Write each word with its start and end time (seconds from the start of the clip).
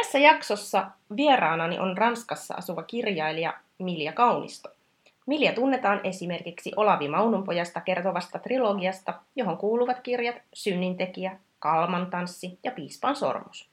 Tässä 0.00 0.18
jaksossa 0.18 0.86
vieraanani 1.16 1.78
on 1.78 1.98
Ranskassa 1.98 2.54
asuva 2.54 2.82
kirjailija 2.82 3.54
Milja 3.78 4.12
Kaunisto. 4.12 4.68
Milja 5.26 5.52
tunnetaan 5.52 6.00
esimerkiksi 6.04 6.72
Olavi 6.76 7.08
Maununpojasta 7.08 7.80
kertovasta 7.80 8.38
trilogiasta, 8.38 9.14
johon 9.36 9.56
kuuluvat 9.56 10.00
kirjat 10.00 10.36
Synnintekijä, 10.54 11.38
Kalman 11.58 12.06
tanssi 12.06 12.58
ja 12.64 12.70
Piispan 12.70 13.16
sormus. 13.16 13.68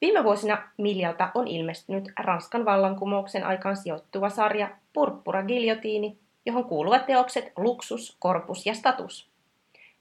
Viime 0.00 0.24
vuosina 0.24 0.62
Miljalta 0.78 1.30
on 1.34 1.48
ilmestynyt 1.48 2.12
Ranskan 2.18 2.64
vallankumouksen 2.64 3.44
aikaan 3.44 3.76
sijoittuva 3.76 4.30
sarja 4.30 4.68
Purppura 4.92 5.42
Giljotiini, 5.42 6.18
johon 6.46 6.64
kuuluvat 6.64 7.06
teokset 7.06 7.52
Luksus, 7.56 8.16
Korpus 8.18 8.66
ja 8.66 8.74
Status. 8.74 9.28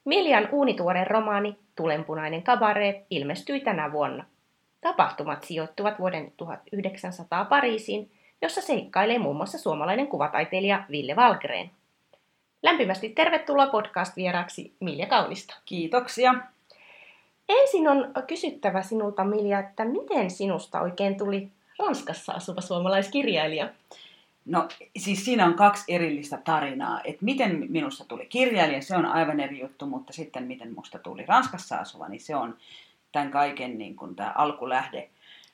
Miljan 0.06 0.50
uunituore 0.52 1.03
romaani 1.03 1.56
Tulenpunainen 1.75 2.44
kabare 2.44 3.06
ilmestyi 3.09 3.59
tänä 3.59 3.92
vuonna. 3.92 4.25
Tapahtumat 4.82 5.44
sijoittuvat 5.44 6.00
vuoden 6.00 6.32
1900 6.38 7.46
Pariisiin, 7.46 8.12
jossa 8.42 8.62
seikkailee 8.62 9.20
muun 9.20 9.36
muassa 9.36 9.58
suomalainen 9.58 10.08
kuvataiteilija 10.08 10.84
Ville 10.92 11.16
Valgren. 11.16 11.72
Lämpimästi 12.64 13.09
tervetuloa 13.09 13.68
podcast-vieraaksi 13.68 14.74
Milja 14.80 15.08
Kaunista. 15.08 15.56
Kiitoksia. 15.66 16.36
Ensin 17.50 17.88
on 17.88 18.14
kysyttävä 18.28 18.82
sinulta, 18.82 19.24
Milja, 19.24 19.59
että 19.59 19.86
miten 19.86 20.32
sinusta 20.32 20.82
oikein 20.82 21.18
tuli 21.18 21.50
Ranskassa 21.80 22.34
asuva 22.34 22.62
suomalaiskirjailija? 22.62 23.70
No 24.46 24.68
siis 24.98 25.26
siinä 25.26 25.46
on 25.46 25.54
kaksi 25.54 25.94
erillistä 25.94 26.38
tarinaa. 26.38 27.02
Että 27.04 27.26
miten 27.26 27.66
minusta 27.70 28.06
tuli 28.06 28.26
kirjailija, 28.26 28.82
se 28.82 28.96
on 28.96 29.06
aivan 29.06 29.40
eri 29.40 29.59
juttu, 29.59 29.86
mutta 29.86 30.14
sitten 30.14 30.44
miten 30.44 30.74
musta 30.76 31.00
tuli 31.00 31.26
Ranskassa 31.26 31.78
asuva, 31.78 32.08
niin 32.08 32.22
se 32.22 32.36
on 32.36 32.58
tämän 33.12 33.31
kaiken 33.31 33.78
niin 33.78 33.95
kuin 33.95 34.16
tämä 34.16 34.34
alkulähde 34.36 35.09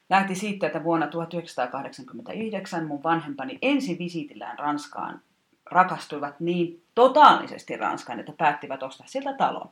lähti 0.09 0.35
siitä, 0.35 0.67
että 0.67 0.83
vuonna 0.83 1.07
1989 1.07 2.87
mun 2.87 3.03
vanhempani 3.03 3.57
ensi 3.61 3.97
visiitillään 3.99 4.59
Ranskaan 4.59 5.21
rakastuivat 5.71 6.39
niin 6.39 6.83
totaalisesti 6.95 7.77
Ranskaan, 7.77 8.19
että 8.19 8.33
päättivät 8.37 8.83
ostaa 8.83 9.07
sieltä 9.07 9.33
talon. 9.33 9.69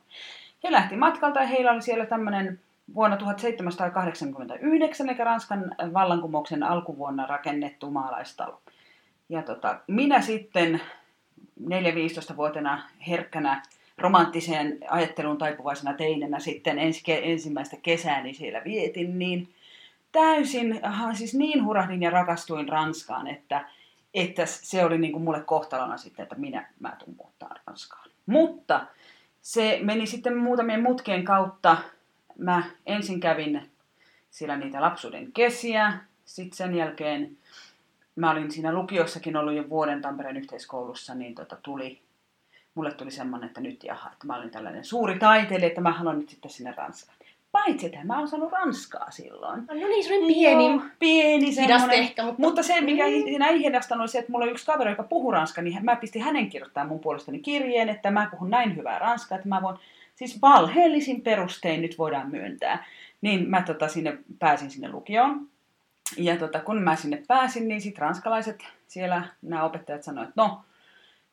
He 0.64 0.72
lähti 0.72 0.96
matkalta 0.96 1.40
ja 1.40 1.46
heillä 1.46 1.72
oli 1.72 1.82
siellä 1.82 2.06
tämmöinen 2.06 2.60
vuonna 2.94 3.16
1789, 3.16 5.08
eli 5.08 5.18
Ranskan 5.18 5.74
vallankumouksen 5.92 6.62
alkuvuonna 6.62 7.26
rakennettu 7.26 7.90
maalaistalo. 7.90 8.60
Ja 9.28 9.42
tota, 9.42 9.80
minä 9.86 10.20
sitten 10.20 10.80
4-15-vuotena 11.64 12.82
herkkänä 13.08 13.62
romanttiseen 13.98 14.78
ajatteluun 14.90 15.38
taipuvaisena 15.38 15.94
teinenä 15.94 16.38
sitten 16.38 16.78
ensi, 16.78 17.02
ensimmäistä 17.06 17.76
kesääni 17.82 18.34
siellä 18.34 18.64
vietin, 18.64 19.18
niin 19.18 19.48
täysin, 20.12 20.80
siis 21.14 21.34
niin 21.34 21.64
hurahdin 21.64 22.02
ja 22.02 22.10
rakastuin 22.10 22.68
Ranskaan, 22.68 23.26
että, 23.26 23.68
että 24.14 24.46
se 24.46 24.84
oli 24.84 24.98
niin 24.98 25.12
kuin 25.12 25.24
mulle 25.24 25.40
kohtalona 25.40 25.96
sitten, 25.96 26.22
että 26.22 26.34
minä 26.34 26.68
mä 26.80 26.96
tuun 26.98 27.16
muuttaa 27.16 27.54
Ranskaan. 27.66 28.10
Mutta 28.26 28.86
se 29.42 29.78
meni 29.82 30.06
sitten 30.06 30.36
muutamien 30.36 30.82
mutkien 30.82 31.24
kautta. 31.24 31.76
Mä 32.38 32.62
ensin 32.86 33.20
kävin 33.20 33.70
siellä 34.30 34.56
niitä 34.56 34.80
lapsuuden 34.80 35.32
kesiä, 35.32 35.92
sitten 36.24 36.56
sen 36.56 36.74
jälkeen 36.74 37.36
mä 38.16 38.30
olin 38.30 38.50
siinä 38.50 38.72
lukiossakin 38.72 39.36
ollut 39.36 39.54
jo 39.54 39.68
vuoden 39.68 40.02
Tampereen 40.02 40.36
yhteiskoulussa, 40.36 41.14
niin 41.14 41.34
tota, 41.34 41.56
tuli 41.62 42.00
mulle 42.76 42.94
tuli 42.94 43.10
semmoinen, 43.10 43.46
että 43.46 43.60
nyt 43.60 43.84
jaha, 43.84 44.10
että 44.12 44.26
mä 44.26 44.36
olin 44.36 44.50
tällainen 44.50 44.84
suuri 44.84 45.18
taiteilija, 45.18 45.68
että 45.68 45.80
mä 45.80 45.92
haluan 45.92 46.18
nyt 46.18 46.28
sitten 46.28 46.50
sinne 46.50 46.74
Ranskaan. 46.76 47.16
Paitsi, 47.52 47.86
että 47.86 48.04
mä 48.04 48.18
oon 48.18 48.28
saanut 48.28 48.52
Ranskaa 48.52 49.10
silloin. 49.10 49.64
No 49.66 49.74
niin, 49.74 50.04
semmoinen 50.04 50.34
pieni. 50.36 50.66
Joo, 50.66 50.82
pieni 50.98 51.52
semmoinen. 51.52 51.98
ehkä, 51.98 52.22
mutta... 52.22 52.42
mutta 52.42 52.62
se, 52.62 52.80
mikä 52.80 53.04
mm. 53.06 53.10
siinä 53.10 53.46
ei 53.46 53.58
hidastanut, 53.58 54.00
oli 54.00 54.08
se, 54.08 54.18
että 54.18 54.32
mulla 54.32 54.44
oli 54.44 54.52
yksi 54.52 54.66
kaveri, 54.66 54.90
joka 54.90 55.02
puhuu 55.02 55.30
ranskaa, 55.30 55.64
niin 55.64 55.84
mä 55.84 55.96
pistin 55.96 56.22
hänen 56.22 56.48
kirjoittaa 56.48 56.86
mun 56.86 57.00
puolestani 57.00 57.38
kirjeen, 57.38 57.88
että 57.88 58.10
mä 58.10 58.28
puhun 58.30 58.50
näin 58.50 58.76
hyvää 58.76 58.98
ranskaa, 58.98 59.36
että 59.36 59.48
mä 59.48 59.62
voin, 59.62 59.76
siis 60.14 60.42
valheellisin 60.42 61.20
perustein 61.20 61.82
nyt 61.82 61.98
voidaan 61.98 62.30
myöntää. 62.30 62.84
Niin 63.20 63.50
mä 63.50 63.62
tota, 63.62 63.88
sinne 63.88 64.18
pääsin 64.38 64.70
sinne 64.70 64.88
lukioon. 64.88 65.48
Ja 66.16 66.36
tota, 66.36 66.60
kun 66.60 66.82
mä 66.82 66.96
sinne 66.96 67.22
pääsin, 67.28 67.68
niin 67.68 67.80
sitten 67.80 68.02
ranskalaiset 68.02 68.64
siellä, 68.86 69.22
nämä 69.42 69.64
opettajat 69.64 70.02
sanoivat, 70.02 70.28
että 70.28 70.42
no, 70.42 70.60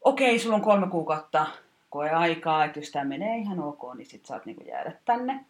okei, 0.03 0.39
sulla 0.39 0.55
on 0.55 0.61
kolme 0.61 0.87
kuukautta 0.87 1.45
koeaikaa, 1.89 2.65
että 2.65 2.79
jos 2.79 2.91
tämä 2.91 3.05
menee 3.05 3.37
ihan 3.37 3.59
ok, 3.59 3.95
niin 3.95 4.05
sit 4.05 4.25
saat 4.25 4.45
niinku 4.45 4.63
jäädä 4.67 4.91
tänne. 5.05 5.45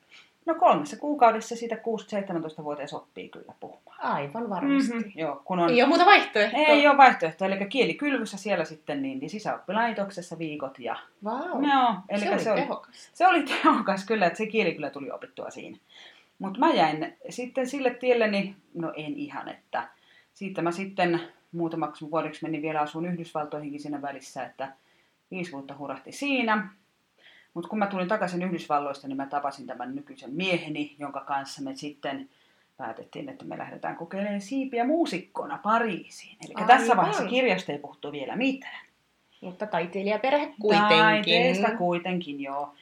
No 0.45 0.55
kolmessa 0.55 0.97
kuukaudessa 0.97 1.55
siitä 1.55 1.75
6-17-vuotias 1.75 2.93
oppii 2.93 3.29
kyllä 3.29 3.53
puhumaan. 3.59 4.01
Aivan 4.01 4.49
varmasti. 4.49 4.93
Mm-hmm, 4.93 5.11
joo, 5.15 5.41
kun 5.45 5.59
on... 5.59 5.69
Ei 5.69 5.81
ole 5.81 5.87
muuta 5.87 6.05
vaihtoehtoa. 6.05 6.59
Ei 6.59 6.87
ole 6.87 6.97
vaihtoehtoa, 6.97 7.47
eli 7.47 7.65
kielikylvyssä 7.65 8.37
siellä 8.37 8.65
sitten 8.65 9.01
niin, 9.01 9.19
niin 9.19 9.29
sisäoppilaitoksessa 9.29 10.39
viikot 10.39 10.79
ja... 10.79 10.97
Wow. 11.23 11.63
Eli 12.09 12.19
se, 12.19 12.31
oli 12.31 12.39
se, 12.39 12.51
oli 12.51 12.61
tehokas. 12.61 13.09
se 13.13 13.27
oli 13.27 13.43
tehokas 13.43 14.05
kyllä, 14.05 14.25
että 14.25 14.37
se 14.37 14.45
kieli 14.45 14.73
kyllä 14.73 14.89
tuli 14.89 15.11
opittua 15.11 15.49
siinä. 15.49 15.77
Mutta 16.39 16.59
mä 16.59 16.73
jäin 16.73 17.17
sitten 17.29 17.67
sille 17.67 17.89
tielle, 17.89 18.27
niin 18.27 18.55
no 18.73 18.93
en 18.95 19.13
ihan, 19.15 19.49
että 19.49 19.87
siitä 20.33 20.61
mä 20.61 20.71
sitten 20.71 21.21
muutamaksi 21.53 22.11
vuodeksi 22.11 22.43
menin 22.43 22.61
vielä 22.61 22.81
asuun 22.81 23.05
Yhdysvaltoihinkin 23.05 23.79
siinä 23.79 24.01
välissä, 24.01 24.45
että 24.45 24.73
viisi 25.31 25.51
vuotta 25.51 25.77
hurahti 25.77 26.11
siinä. 26.11 26.69
Mutta 27.53 27.69
kun 27.69 27.79
mä 27.79 27.87
tulin 27.87 28.07
takaisin 28.07 28.43
Yhdysvalloista, 28.43 29.07
niin 29.07 29.17
mä 29.17 29.25
tapasin 29.25 29.67
tämän 29.67 29.95
nykyisen 29.95 30.33
mieheni, 30.33 30.95
jonka 30.99 31.19
kanssa 31.19 31.61
me 31.61 31.75
sitten 31.75 32.29
päätettiin, 32.77 33.29
että 33.29 33.45
me 33.45 33.57
lähdetään 33.57 33.95
kokeilemaan 33.95 34.41
siipiä 34.41 34.85
muusikkona 34.85 35.57
Pariisiin. 35.57 36.37
Eli 36.45 36.53
Aivan. 36.55 36.67
tässä 36.67 36.97
vaiheessa 36.97 37.25
kirjasta 37.25 37.71
ei 37.71 37.77
puhuttu 37.77 38.11
vielä 38.11 38.35
mitään. 38.35 38.85
Mutta 39.41 39.67
taiteilijaperhe 39.67 40.53
kuitenkin. 40.61 40.97
Taiteesta 40.97 41.77
kuitenkin, 41.77 42.41
joo. 42.41 42.73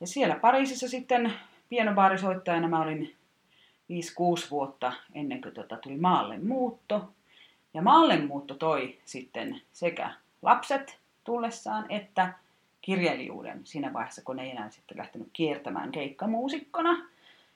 Ja 0.00 0.06
siellä 0.06 0.34
Pariisissa 0.34 0.88
sitten 0.88 1.32
pienobarisoittajana 1.68 2.68
mä 2.68 2.82
olin 2.82 3.14
5-6 3.92 4.50
vuotta 4.50 4.92
ennen 5.14 5.42
kuin 5.42 5.54
tota 5.54 5.76
tuli 5.76 5.96
maalle 5.96 6.38
muutto. 6.38 7.08
Ja 7.74 7.82
maalle 7.82 8.16
muutto 8.16 8.54
toi 8.54 8.98
sitten 9.04 9.60
sekä 9.72 10.10
lapset 10.42 10.98
tullessaan 11.24 11.86
että 11.88 12.32
kirjailijuuden 12.80 13.60
siinä 13.64 13.92
vaiheessa, 13.92 14.22
kun 14.24 14.38
ei 14.38 14.50
enää 14.50 14.70
sitten 14.70 14.98
lähtenyt 14.98 15.28
kiertämään 15.32 15.92
keikkamuusikkona. 15.92 17.06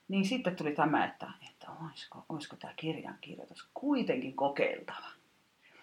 Niin 0.07 0.25
sitten 0.25 0.55
tuli 0.55 0.71
tämä, 0.71 1.05
että, 1.05 1.31
että 1.49 1.67
olisiko, 1.85 2.25
olisiko 2.29 2.55
tämä 2.55 2.73
kirjankirjoitus 2.75 3.67
kuitenkin 3.73 4.33
kokeiltava. 4.33 5.07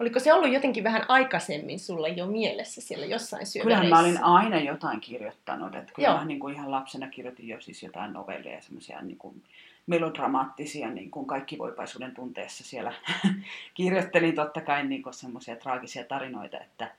Oliko 0.01 0.21
se 0.21 0.33
ollut 0.33 0.53
jotenkin 0.53 0.85
vähän 0.85 1.05
aikaisemmin 1.09 1.81
sulla 1.81 2.09
jo 2.09 2.27
mielessä 2.27 2.81
siellä 2.81 3.07
jossain 3.07 3.47
syövereissä? 3.47 3.83
Kyllähän 3.83 4.05
mä 4.05 4.09
olin 4.09 4.25
aina 4.25 4.61
jotain 4.61 5.01
kirjoittanut. 5.01 5.75
Että 5.75 5.93
kyllä 5.93 6.09
Joo. 6.09 6.19
mä 6.19 6.25
niin 6.25 6.41
kuin 6.41 6.55
ihan 6.55 6.71
lapsena 6.71 7.09
kirjoitin 7.09 7.49
jo 7.49 7.61
siis 7.61 7.83
jotain 7.83 8.13
novelleja, 8.13 8.63
semmoisia 8.63 9.03
niin 9.03 9.19
kuin 9.19 9.43
melodramaattisia, 9.87 10.91
niin 10.91 11.11
kuin 11.11 11.27
kaikki 11.27 11.59
voipaisuuden 11.59 12.15
tunteessa 12.15 12.65
siellä 12.65 12.93
kirjoittelin 13.75 14.35
totta 14.35 14.61
kai 14.61 14.87
niin 14.87 15.03
semmoisia 15.11 15.57
traagisia 15.57 16.05
tarinoita, 16.05 16.61
että 16.61 16.91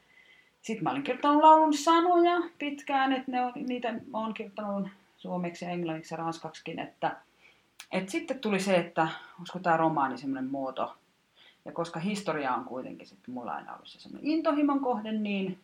sitten 0.61 0.83
mä 0.83 0.91
olin 0.91 1.03
kirjoittanut 1.03 1.43
laulun 1.43 1.73
sanoja 1.73 2.41
pitkään, 2.59 3.13
että 3.13 3.31
ne 3.31 3.45
on, 3.45 3.53
niitä 3.55 3.91
mä 3.91 4.17
oon 4.17 4.33
kirjoittanut 4.33 4.87
suomeksi 5.17 5.65
ja 5.65 5.71
englanniksi 5.71 6.13
ja 6.13 6.17
ranskaksikin, 6.17 6.79
että 6.79 7.15
et 7.91 8.09
sitten 8.09 8.39
tuli 8.39 8.59
se, 8.59 8.75
että 8.75 9.07
olisiko 9.39 9.59
tämä 9.59 9.77
romaani 9.77 10.17
semmoinen 10.17 10.51
muoto, 10.51 10.95
ja 11.65 11.71
koska 11.71 11.99
historia 11.99 12.53
on 12.53 12.65
kuitenkin 12.65 13.07
sitten 13.07 13.33
mulla 13.33 13.51
aina 13.51 13.73
ollut 13.73 13.87
se 13.87 13.99
semmoinen 13.99 14.31
intohimon 14.31 14.79
kohde, 14.79 15.11
niin, 15.11 15.59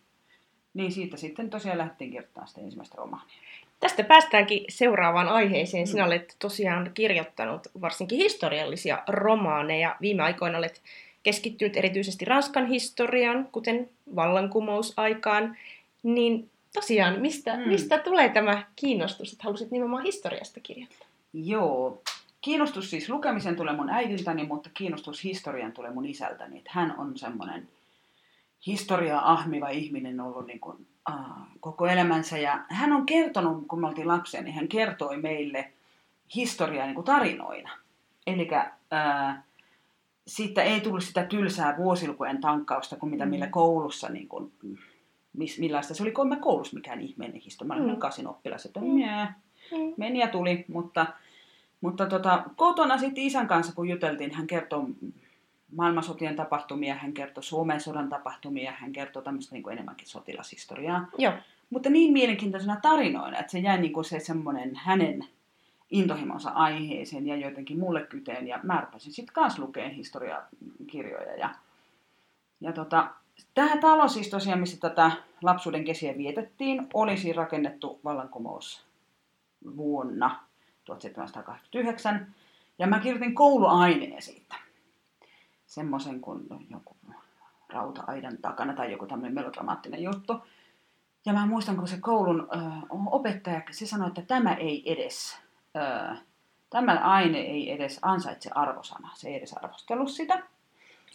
niin 0.74 0.92
siitä 0.92 1.18
sitten 1.18 1.50
tosiaan 1.50 1.78
lähdettiin 1.78 2.12
kirjoittamaan 2.12 2.48
sitä 2.48 2.62
ensimmäistä 2.62 2.96
romaania. 2.98 3.36
Tästä 3.82 4.04
päästäänkin 4.04 4.66
seuraavaan 4.70 5.28
aiheeseen. 5.28 5.88
Sinä 5.88 6.06
olet 6.06 6.36
tosiaan 6.40 6.92
kirjoittanut 6.94 7.68
varsinkin 7.82 8.18
historiallisia 8.18 9.04
romaaneja. 9.08 9.96
Viime 10.02 10.24
aikoina 10.24 10.58
olet 10.58 10.82
keskittynyt 11.24 11.78
erityisesti 11.78 12.26
Ranskan 12.26 12.68
historiaan, 12.68 13.48
kuten 13.52 13.90
vallankumousaikaan. 14.16 15.58
Niin 16.04 16.50
tosiaan, 16.74 17.22
mistä, 17.22 17.58
Mm. 17.58 17.68
mistä 17.68 17.98
tulee 17.98 18.30
tämä 18.30 18.64
kiinnostus, 18.76 19.32
että 19.32 19.44
halusit 19.44 19.72
nimenomaan 19.72 20.04
historiasta 20.04 20.60
kirjoittaa? 20.60 21.08
Joo, 21.34 22.02
kiinnostus 22.42 22.90
siis 22.90 23.10
lukemisen 23.10 23.56
tulee 23.56 23.76
mun 23.76 23.90
äidiltäni, 23.90 24.44
mutta 24.44 24.70
kiinnostus 24.74 25.24
historian 25.24 25.72
tulee 25.72 25.92
mun 25.92 26.06
isältäni. 26.06 26.58
Että 26.58 26.72
hän 26.74 26.96
on 26.98 27.18
semmoinen 27.18 27.68
historiaa 28.68 29.32
ahmiva 29.32 29.70
ihminen 29.70 30.20
ollut 30.20 30.48
niin 30.48 30.60
kuin, 30.60 30.88
koko 31.60 31.88
elämänsä. 31.88 32.38
Ja 32.38 32.66
hän 32.70 32.94
on 32.94 33.06
kertonut, 33.06 33.68
kun 33.68 33.82
me 33.82 33.88
oltiin 33.88 34.08
lapsia, 34.08 34.42
niin 34.42 34.56
hän 34.56 34.68
kertoi 34.68 35.18
meille 35.18 35.72
historiaa 36.36 36.86
niin 36.86 36.96
kuin 36.96 37.06
tarinoina. 37.06 37.70
Eli 38.28 38.50
siitä 40.28 40.64
ei 40.64 40.82
tullut 40.82 41.04
sitä 41.04 41.24
tylsää 41.24 41.78
vuosilukujen 41.78 42.42
tankkausta 42.42 42.96
kuin 42.96 43.10
mitä 43.10 43.26
mm. 43.26 43.30
millä 43.30 43.48
koulussa, 43.48 44.10
niin 44.10 44.28
kuin, 44.28 44.52
mis, 45.34 45.60
millaista 45.60 45.94
se 45.94 46.04
oli, 46.04 46.12
kun 46.12 46.30
mä 46.30 46.36
koulussa 46.36 46.76
mikään 46.76 47.02
ihmeellinen 47.02 47.42
historia. 47.42 47.68
Mä 47.68 47.84
olin 47.84 47.94
mm. 47.94 48.00
kasin 48.00 48.28
oppilas, 48.28 48.66
että 48.66 48.80
mm. 48.80 48.88
mm. 48.88 49.94
meni 49.98 50.20
ja 50.20 50.28
tuli, 50.28 50.66
mutta, 50.68 51.06
mutta 51.82 52.06
tota, 52.06 52.44
kotona 52.56 52.98
sitten 52.98 53.24
isän 53.24 53.48
kanssa, 53.48 53.74
kun 53.76 53.90
juteltiin, 53.90 54.36
hän 54.36 54.48
kertoi 54.48 54.84
maailmansotien 55.76 56.36
tapahtumia, 56.36 56.96
hän 56.96 57.14
kertoi 57.14 57.44
Suomen 57.44 57.82
sodan 57.82 58.10
tapahtumia, 58.10 58.72
hän 58.72 58.92
kertoi 58.92 59.24
tämmöistä 59.24 59.56
niin 59.56 59.64
kuin 59.64 59.74
enemmänkin 59.74 60.08
sotilashistoriaa. 60.08 61.08
Joo. 61.18 61.34
Mutta 61.70 61.90
niin 61.90 62.14
mielenkiintoisena 62.14 62.78
tarinoina, 62.82 63.40
että 63.40 63.52
se 63.52 63.60
jäi 63.60 63.82
niin 63.82 63.94
kuin 63.94 64.06
se 64.06 64.20
semmoinen 64.20 64.76
hänen 64.76 65.26
intohimonsa 65.92 66.50
aiheeseen 66.50 67.28
ja 67.28 67.36
jotenkin 67.36 67.80
mulle 67.80 68.02
kyteen. 68.02 68.48
Ja 68.48 68.60
mä 68.64 68.82
rupesin 68.82 69.14
sitten 69.14 69.34
kanssa 69.34 69.62
lukemaan 69.62 69.94
historiakirjoja. 69.94 71.36
Ja, 71.38 71.50
ja 72.62 72.74
tota, 72.74 73.08
tämä 73.54 73.78
talo 73.78 74.08
siis 74.08 74.30
tosiaan, 74.30 74.60
missä 74.60 74.80
tätä 74.80 75.12
lapsuuden 75.42 75.84
kesiä 75.84 76.18
vietettiin, 76.18 76.88
olisi 76.94 77.34
rakennettu 77.34 78.00
vallankumous 78.04 78.86
vuonna 79.78 80.40
1789. 80.86 82.36
Ja 82.80 82.88
mä 82.88 83.00
kirjoitin 83.00 83.36
kouluaineen 83.36 84.22
siitä. 84.22 84.56
Semmoisen 85.72 86.22
kuin 86.22 86.44
joku 86.70 86.96
rauta-aidan 87.70 88.38
takana 88.42 88.74
tai 88.74 88.92
joku 88.92 89.06
tämmöinen 89.06 89.34
melodramaattinen 89.34 90.04
juttu. 90.04 90.34
Ja 91.26 91.34
mä 91.34 91.46
muistan, 91.46 91.76
kun 91.76 91.88
se 91.88 91.98
koulun 92.00 92.42
ö, 92.42 92.58
opettaja, 92.90 93.62
se 93.72 93.86
sanoi, 93.86 94.08
että 94.08 94.22
tämä 94.22 94.54
ei 94.54 94.94
edes 94.94 95.40
öö, 95.76 96.16
tämä 96.70 97.00
aine 97.04 97.38
ei 97.38 97.72
edes 97.72 98.00
ansaitse 98.02 98.50
arvosanaa. 98.56 99.12
Se 99.16 99.30
ei 99.30 99.36
edes 99.36 99.54
arvostellut 99.54 100.10
sitä. 100.10 100.44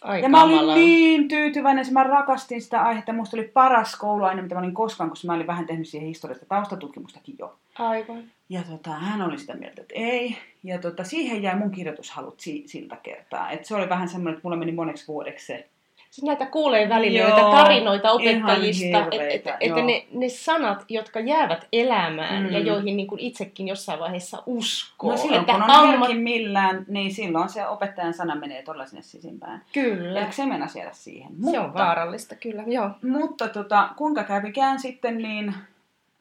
Ai 0.01 0.21
ja 0.21 0.29
mä 0.29 0.43
olin 0.43 0.75
niin 0.75 1.27
tyytyväinen, 1.27 1.81
että 1.81 1.93
mä 1.93 2.03
rakastin 2.03 2.61
sitä 2.61 2.81
aihetta. 2.81 3.13
Musta 3.13 3.37
oli 3.37 3.47
paras 3.47 3.95
kouluaine, 3.95 4.41
mitä 4.41 4.55
mä 4.55 4.59
olin 4.59 4.73
koskaan, 4.73 5.09
koska 5.09 5.27
mä 5.27 5.33
olin 5.33 5.47
vähän 5.47 5.65
tehnyt 5.65 5.87
siihen 5.87 6.07
historiasta 6.07 6.45
taustatutkimustakin 6.45 7.35
jo. 7.39 7.55
Aivan. 7.79 8.23
Ja 8.49 8.63
tota, 8.63 8.89
hän 8.89 9.21
oli 9.21 9.37
sitä 9.37 9.53
mieltä, 9.53 9.81
että 9.81 9.93
ei. 9.97 10.37
Ja 10.63 10.77
tota, 10.77 11.03
siihen 11.03 11.43
jäi 11.43 11.55
mun 11.55 11.71
kirjoitushalut 11.71 12.39
si- 12.39 12.63
siltä 12.65 12.95
kertaa. 12.95 13.51
Et 13.51 13.65
se 13.65 13.75
oli 13.75 13.89
vähän 13.89 14.09
semmoinen, 14.09 14.33
että 14.33 14.47
mulla 14.47 14.57
meni 14.57 14.71
moneksi 14.71 15.07
vuodeksi 15.07 15.45
se 15.45 15.69
Siis 16.09 16.25
näitä 16.25 16.45
kuulee 16.45 16.89
välillä 16.89 17.19
joo, 17.19 17.29
joita 17.29 17.51
tarinoita 17.51 18.11
opettajista, 18.11 19.07
että 19.11 19.27
et, 19.29 19.45
et 19.59 19.85
ne, 19.85 20.07
ne 20.11 20.29
sanat, 20.29 20.85
jotka 20.89 21.19
jäävät 21.19 21.67
elämään 21.73 22.43
mm. 22.43 22.51
ja 22.51 22.59
joihin 22.59 22.97
niin 22.97 23.07
kuin 23.07 23.19
itsekin 23.19 23.67
jossain 23.67 23.99
vaiheessa 23.99 24.43
uskoo. 24.45 25.11
No 25.11 25.17
silloin 25.17 25.41
että 25.41 25.53
kun 25.53 25.63
on 25.63 25.69
amma... 25.69 26.07
millään, 26.13 26.85
niin 26.87 27.13
silloin 27.13 27.49
se 27.49 27.67
opettajan 27.67 28.13
sana 28.13 28.35
menee 28.35 28.63
todella 28.63 28.85
sinne 28.85 29.01
sisimpään. 29.01 29.61
Kyllä. 29.73 30.19
Eikö 30.19 30.31
se 30.31 30.45
mennä 30.45 30.67
siellä 30.67 30.93
siihen? 30.93 31.29
Se 31.29 31.35
mutta, 31.39 31.61
on 31.61 31.73
vaarallista, 31.73 32.35
kyllä, 32.35 32.63
joo. 32.67 32.89
Mutta 33.03 33.47
tota, 33.47 33.89
kuinka 33.97 34.23
kävikään 34.23 34.79
sitten, 34.79 35.17
niin 35.17 35.53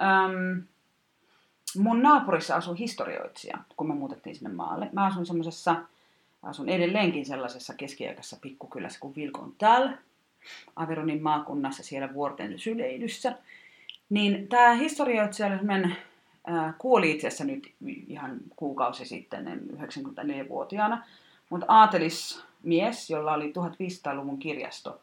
äm, 0.03 0.63
mun 1.79 2.03
naapurissa 2.03 2.57
asui 2.57 2.79
historioitsija, 2.79 3.59
kun 3.77 3.89
me 3.89 3.95
muutettiin 3.95 4.37
sinne 4.37 4.51
maalle. 4.51 4.89
Mä 4.93 5.07
asuin 5.07 5.27
semmoisessa 5.27 5.77
asun 6.43 6.69
edelleenkin 6.69 7.27
sellaisessa 7.27 7.75
keskiaikaisessa 7.75 8.37
pikkukylässä 8.41 9.01
kuin 9.01 9.17
Vilkontal, 9.17 9.89
Averonin 10.77 11.23
maakunnassa 11.23 11.83
siellä 11.83 12.15
vuorten 12.15 12.59
syleilyssä. 12.59 13.35
Niin 14.11 14.49
tämä 14.49 14.75
historioitsija 14.75 15.49
äh, 15.53 16.75
kuoli 16.79 17.11
itse 17.11 17.27
asiassa 17.27 17.45
nyt 17.45 17.73
ihan 18.09 18.37
kuukausi 18.57 19.05
sitten, 19.05 19.63
94-vuotiaana, 19.77 21.05
mutta 21.51 21.67
aatelis 21.69 22.45
mies, 22.63 23.11
jolla 23.11 23.33
oli 23.33 23.53
1500-luvun 23.53 24.39
kirjasto. 24.39 25.01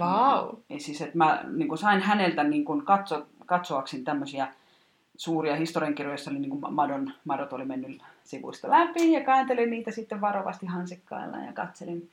Wow. 0.00 0.56
Ja 0.68 0.80
siis, 0.80 1.02
että 1.02 1.18
mä 1.18 1.44
niin 1.52 1.78
sain 1.78 2.00
häneltä 2.00 2.44
niin 2.44 2.64
katso, 2.84 3.26
katsoakseni 3.46 4.02
tämmöisiä 4.02 4.48
suuria 5.16 5.56
historiankirjoja, 5.56 6.12
joissa 6.12 6.30
oli 6.30 6.38
niin 6.38 6.50
kuin 6.50 6.74
madon, 6.74 7.12
madot 7.24 7.52
oli 7.52 7.64
mennyt 7.64 8.02
sivuista 8.24 8.70
läpi 8.70 9.12
ja 9.12 9.24
kääntelin 9.24 9.70
niitä 9.70 9.90
sitten 9.90 10.20
varovasti 10.20 10.66
hansikkailla 10.66 11.36
ja 11.36 11.52
katselin 11.52 12.10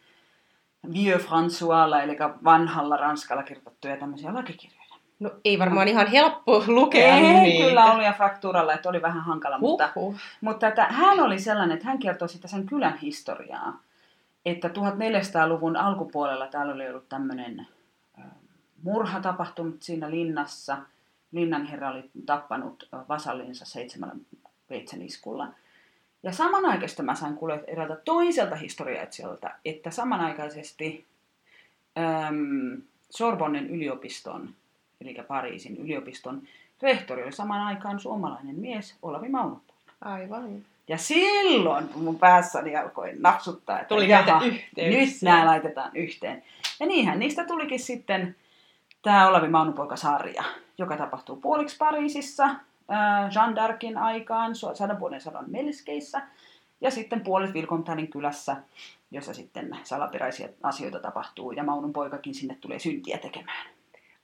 Vieux 0.93 1.23
Françoislla, 1.23 2.03
eli 2.03 2.17
vanhalla 2.43 2.97
ranskalla 2.97 3.43
kirjoitettuja 3.43 3.97
tämmöisiä 3.97 4.33
lakikirjoja. 4.33 4.79
No 5.19 5.31
ei 5.45 5.59
varmaan 5.59 5.87
no. 5.87 5.91
ihan 5.91 6.07
helppo 6.07 6.63
lukea 6.67 7.15
ei, 7.15 7.33
niitä. 7.33 7.67
kyllä 7.67 7.91
oli 7.91 8.03
ja 8.03 8.13
fraktuuralla, 8.13 8.73
että 8.73 8.89
oli 8.89 9.01
vähän 9.01 9.21
hankala. 9.21 9.57
Mutta, 9.57 9.89
mutta 10.41 10.67
että 10.67 10.85
hän 10.85 11.19
oli 11.19 11.39
sellainen, 11.39 11.75
että 11.75 11.87
hän 11.87 11.99
kertoi 11.99 12.29
sitä 12.29 12.47
sen 12.47 12.65
kylän 12.65 12.97
historiaa. 12.97 13.79
Että 14.45 14.67
1400-luvun 14.67 15.77
alkupuolella 15.77 16.47
täällä 16.47 16.73
oli 16.73 16.89
ollut 16.89 17.09
tämmöinen 17.09 17.67
murha 18.83 19.19
tapahtunut 19.19 19.81
siinä 19.81 20.11
linnassa– 20.11 20.77
linnanherra 21.31 21.91
oli 21.91 22.09
tappanut 22.25 22.89
vasallinsa 23.09 23.65
seitsemällä 23.65 24.15
veitsen 24.69 25.01
iskulla. 25.01 25.47
Ja 26.23 26.31
samanaikaisesti 26.31 27.03
mä 27.03 27.15
sain 27.15 27.35
kuulla 27.35 27.57
eräältä 27.67 27.95
toiselta 27.95 28.55
historiaitsijalta, 28.55 29.49
että 29.65 29.91
samanaikaisesti 29.91 31.05
äm, 31.97 32.81
Sorbonnen 33.09 33.69
yliopiston, 33.69 34.49
eli 35.01 35.17
Pariisin 35.27 35.77
yliopiston 35.77 36.41
rehtori 36.81 37.23
oli 37.23 37.31
saman 37.31 37.61
aikaan 37.61 37.99
suomalainen 37.99 38.55
mies, 38.55 38.95
Olavi 39.01 39.29
Maunopuinen. 39.29 39.69
Aivan. 40.01 40.65
Ja 40.87 40.97
silloin 40.97 41.89
mun 41.95 42.19
päässäni 42.19 42.75
alkoi 42.75 43.13
napsuttaa, 43.19 43.79
että 43.79 43.95
Tuli 43.95 44.09
jaha, 44.09 44.41
nyt 44.75 45.21
nämä 45.21 45.45
laitetaan 45.45 45.91
yhteen. 45.95 46.43
Ja 46.79 46.85
niinhän 46.85 47.19
niistä 47.19 47.45
tulikin 47.45 47.79
sitten 47.79 48.35
tämä 49.01 49.27
Olavi 49.27 49.47
Maunupoika-sarja, 49.47 50.43
joka 50.79 50.97
tapahtuu 50.97 51.35
puoliksi 51.35 51.77
Pariisissa, 51.77 52.43
äh, 52.43 53.31
Jean 53.35 53.57
d'Arcin 53.57 53.97
aikaan, 53.97 54.55
sadan 54.55 54.99
vuoden 54.99 55.21
sadan 55.21 55.45
melskeissä, 55.47 56.21
ja 56.81 56.91
sitten 56.91 57.21
puolet 57.21 57.53
Vilkontalin 57.53 58.07
kylässä, 58.07 58.55
jossa 59.11 59.33
sitten 59.33 59.77
salaperäisiä 59.83 60.49
asioita 60.63 60.99
tapahtuu, 60.99 61.51
ja 61.51 61.63
Maunun 61.63 61.93
poikakin 61.93 62.33
sinne 62.33 62.57
tulee 62.61 62.79
syntiä 62.79 63.17
tekemään. 63.17 63.67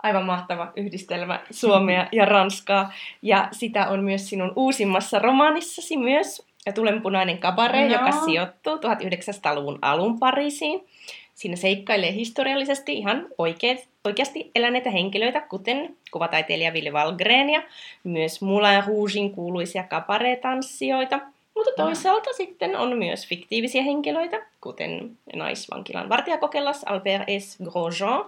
Aivan 0.03 0.25
mahtava 0.25 0.71
yhdistelmä 0.75 1.39
Suomea 1.51 2.07
ja 2.11 2.25
Ranskaa, 2.25 2.91
ja 3.21 3.47
sitä 3.51 3.87
on 3.87 4.03
myös 4.03 4.29
sinun 4.29 4.53
uusimmassa 4.55 5.19
romaanissasi 5.19 5.97
myös, 5.97 6.47
ja 6.65 6.73
Tulenpunainen 6.73 7.37
kabare, 7.37 7.87
no. 7.87 7.93
joka 7.93 8.11
sijoittuu 8.11 8.75
1900-luvun 8.75 9.79
alun 9.81 10.19
Pariisiin. 10.19 10.87
Siinä 11.35 11.55
seikkailee 11.55 12.13
historiallisesti 12.13 12.93
ihan 12.93 13.27
oikeat, 13.37 13.77
oikeasti 14.03 14.51
eläneitä 14.55 14.89
henkilöitä, 14.89 15.41
kuten 15.41 15.97
kuvataiteilija 16.11 16.73
Ville 16.73 16.93
Valgren 16.93 17.49
ja 17.49 17.63
myös 18.03 18.41
Moulin 18.41 18.83
Rougein 18.87 19.31
kuuluisia 19.31 19.83
kaparetanssijoita. 19.83 21.19
Mutta 21.55 21.71
toisaalta 21.77 22.29
mm. 22.29 22.35
sitten 22.35 22.75
on 22.75 22.97
myös 22.97 23.27
fiktiivisiä 23.27 23.83
henkilöitä, 23.83 24.45
kuten 24.61 25.17
naisvankilan 25.35 26.09
vartijakokelas 26.09 26.83
Albert 26.83 27.23
S. 27.39 27.57
Grosjean. 27.63 28.25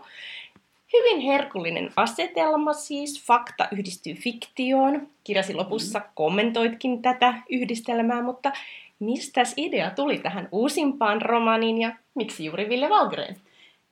Hyvin 0.93 1.19
herkullinen 1.19 1.91
asetelma 1.95 2.73
siis, 2.73 3.23
fakta 3.25 3.67
yhdistyy 3.71 4.13
fiktioon. 4.13 5.07
Kirjasi 5.23 5.53
lopussa 5.53 5.99
mm. 5.99 6.05
kommentoitkin 6.15 7.01
tätä 7.01 7.33
yhdistelmää, 7.49 8.21
mutta 8.21 8.51
Mistä 8.99 9.41
idea 9.57 9.91
tuli 9.91 10.17
tähän 10.17 10.49
uusimpaan 10.51 11.21
romaniin 11.21 11.77
ja 11.77 11.95
miksi 12.15 12.45
juuri 12.45 12.69
Ville 12.69 12.89
Valgren? 12.89 13.37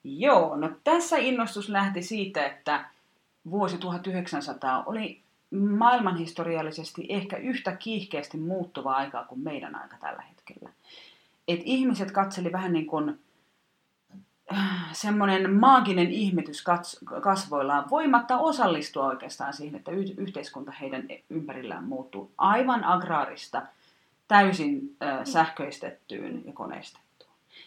Joo, 0.03 0.55
no 0.55 0.69
tässä 0.83 1.17
innostus 1.17 1.69
lähti 1.69 2.01
siitä, 2.01 2.45
että 2.45 2.85
vuosi 3.49 3.77
1900 3.77 4.83
oli 4.85 5.21
maailmanhistoriallisesti 5.77 7.05
ehkä 7.09 7.37
yhtä 7.37 7.75
kiihkeästi 7.75 8.37
muuttuva 8.37 8.93
aikaa 8.93 9.23
kuin 9.23 9.41
meidän 9.41 9.75
aika 9.75 9.97
tällä 9.99 10.23
hetkellä. 10.29 10.69
Et 11.47 11.61
ihmiset 11.63 12.11
katseli 12.11 12.51
vähän 12.51 12.73
niin 12.73 12.87
kuin 12.87 13.19
äh, 14.53 14.89
semmoinen 14.91 15.53
maaginen 15.53 16.11
ihmetys 16.11 16.63
kasvoillaan, 17.21 17.89
voimatta 17.89 18.37
osallistua 18.37 19.05
oikeastaan 19.05 19.53
siihen, 19.53 19.75
että 19.75 19.91
yhteiskunta 20.17 20.71
heidän 20.71 21.07
ympärillään 21.29 21.83
muuttuu 21.83 22.31
aivan 22.37 22.83
agraarista– 22.83 23.61
täysin 24.27 24.95
äh, 25.03 25.19
sähköistettyyn 25.23 26.41
ja 26.45 26.53
koneistettuun. 26.53 27.05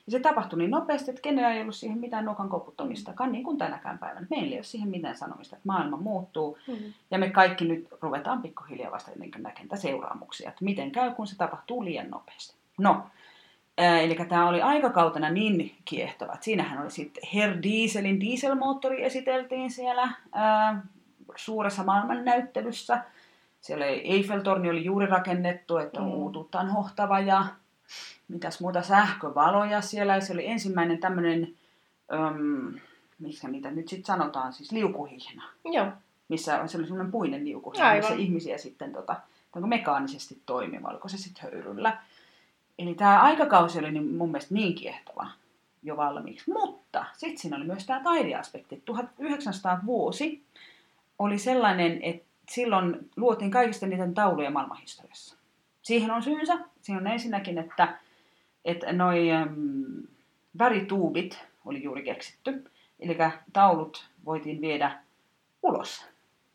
Ja 0.07 0.13
se 0.13 0.21
tapahtui 0.21 0.59
niin 0.59 0.71
nopeasti, 0.71 1.11
että 1.11 1.23
kenellä 1.23 1.53
ei 1.53 1.63
ollut 1.63 1.75
siihen 1.75 1.99
mitään 1.99 2.25
nokan 2.25 2.49
koputtamistakaan, 2.49 3.33
niin 3.33 3.45
kuin 3.45 3.59
tänäkään 3.59 3.99
päivänä. 3.99 4.27
Meillä 4.31 4.51
ei 4.51 4.59
ole 4.59 4.63
siihen 4.63 4.89
mitään 4.89 5.17
sanomista, 5.17 5.57
että 5.57 5.67
maailma 5.67 5.97
muuttuu. 5.97 6.59
Mm-hmm. 6.69 6.93
Ja 7.11 7.19
me 7.19 7.31
kaikki 7.31 7.65
nyt 7.65 7.89
ruvetaan 8.01 8.43
pikkuhiljaa 8.43 8.93
vasta 8.93 9.11
näkemään 9.17 9.55
seuraamuksia, 9.79 10.49
että 10.49 10.65
miten 10.65 10.91
käy, 10.91 11.15
kun 11.15 11.27
se 11.27 11.37
tapahtuu 11.37 11.85
liian 11.85 12.11
nopeasti. 12.11 12.55
No, 12.79 13.03
eli 13.79 14.15
tämä 14.29 14.49
oli 14.49 14.63
aikakautena 14.63 15.31
niin 15.31 15.77
kiehtova. 15.85 16.33
että 16.33 16.45
Siinähän 16.45 16.83
oli 16.83 16.91
sitten 16.91 17.23
Herr 17.35 17.63
Dieselin 17.63 18.21
dieselmoottori 18.21 19.05
esiteltiin 19.05 19.71
siellä 19.71 20.13
ää, 20.33 20.83
suuressa 21.37 21.85
maailmannäyttelyssä. 21.85 23.03
Siellä 23.61 23.87
Eiffeltorni 23.87 24.71
oli 24.71 24.85
juuri 24.85 25.07
rakennettu, 25.07 25.77
että 25.77 26.01
on 26.01 26.07
Mm. 26.07 26.13
uutuuttaan 26.15 26.69
hohtava 26.71 27.21
ja 27.21 27.47
mitäs 28.29 28.61
muuta 28.61 28.83
sähkövaloja 28.83 29.81
siellä. 29.81 30.15
Ja 30.15 30.21
se 30.21 30.33
oli 30.33 30.47
ensimmäinen 30.47 30.99
tämmöinen, 30.99 31.55
missä 33.19 33.49
niitä 33.49 33.71
nyt 33.71 33.89
sitten 33.89 34.07
sanotaan, 34.07 34.53
siis 34.53 34.73
liukuhihna 34.73 35.43
Joo. 35.65 35.87
missä 36.29 36.61
oli 36.61 36.69
semmoinen 36.69 37.11
puinen 37.11 37.45
liukuhihna, 37.45 37.87
Aivan. 37.89 37.99
missä 37.99 38.15
ihmisiä 38.23 38.59
sitten 38.59 38.93
tota, 38.93 39.17
onko 39.57 39.69
mekaanisesti 39.69 40.39
toimiva, 40.47 40.89
oliko 40.89 41.09
se 41.09 41.17
sitten 41.19 41.43
höyryllä. 41.43 41.99
Eli 42.79 42.95
tämä 42.95 43.21
aikakausi 43.21 43.79
oli 43.79 43.91
niin, 43.93 44.15
mun 44.17 44.31
mielestä 44.31 44.55
niin 44.55 44.75
kiehtova 44.75 45.27
jo 45.83 45.97
valmiiksi. 45.97 46.51
Mutta 46.53 47.05
sitten 47.17 47.39
siinä 47.39 47.57
oli 47.57 47.65
myös 47.65 47.87
tämä 47.87 48.01
taideaspekti. 48.05 48.83
1900 48.85 49.81
vuosi 49.87 50.43
oli 51.19 51.39
sellainen, 51.39 52.03
että 52.03 52.28
silloin 52.49 53.11
luotiin 53.17 53.51
kaikista 53.51 53.87
niitä 53.87 54.09
tauluja 54.15 54.51
maailmanhistoriassa. 54.51 55.37
Siihen 55.83 56.11
on 56.11 56.23
syynsä. 56.23 56.59
Siinä 56.83 57.01
on 57.01 57.07
ensinnäkin, 57.07 57.59
että, 57.59 57.99
että 58.65 58.93
noi 58.93 59.29
värituubit 60.59 61.39
oli 61.65 61.83
juuri 61.83 62.03
keksitty. 62.03 62.65
Eli 63.01 63.17
taulut 63.53 64.09
voitiin 64.25 64.61
viedä 64.61 64.99
ulos, 65.63 66.05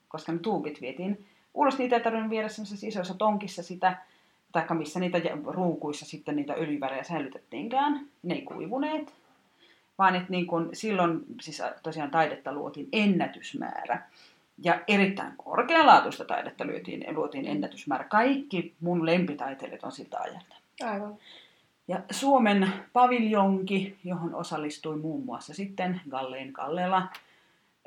koska 0.08 0.32
ne 0.32 0.40
tuubit 0.40 0.82
vietiin 0.82 1.26
ulos. 1.54 1.78
Niitä 1.78 1.96
ei 1.96 2.04
tarvinnut 2.04 2.30
viedä 2.30 2.50
semmoisessa 2.50 2.88
isoissa 2.88 3.14
tonkissa 3.14 3.64
sitä, 3.64 3.98
taikka 4.52 4.74
missä 4.74 5.00
niitä 5.00 5.20
ruukuissa 5.48 6.06
sitten 6.06 6.36
niitä 6.36 6.54
öljyvärejä 6.54 7.04
säilytettiinkään. 7.04 8.08
Ne 8.24 8.36
ei 8.36 8.42
kuivuneet, 8.42 9.14
vaan 9.98 10.16
että 10.16 10.30
niin 10.30 10.48
kun 10.48 10.70
silloin 10.74 11.26
siis 11.42 11.62
tosiaan 11.84 12.12
taidetta 12.12 12.54
luotiin 12.54 12.90
ennätysmäärä. 12.92 14.10
Ja 14.58 14.82
erittäin 14.88 15.34
korkealaatuista 15.38 16.26
taidetta 16.26 16.66
luotiin, 16.66 17.06
luotiin 17.16 17.48
ennätysmäärä. 17.48 18.04
Kaikki 18.04 18.74
mun 18.82 19.06
lempitaiteilijat 19.06 19.84
on 19.84 19.92
siltä 19.92 20.20
ajalta. 20.20 20.56
Aivan. 20.84 21.18
Ja 21.88 22.02
Suomen 22.12 22.74
paviljonki, 22.94 23.98
johon 24.04 24.36
osallistui 24.36 24.98
muun 24.98 25.26
muassa 25.26 25.54
sitten 25.54 26.02
Galleen 26.10 26.54
Kallela 26.54 27.08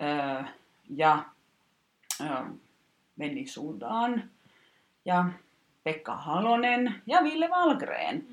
öö, 0.03 0.43
ja 0.97 1.25
öö, 2.21 2.29
Venni 3.19 3.47
Sudan 3.47 4.31
ja 5.05 5.25
Pekka 5.85 6.17
Halonen 6.17 7.03
ja 7.07 7.23
Ville 7.23 7.51
Valgren, 7.51 8.27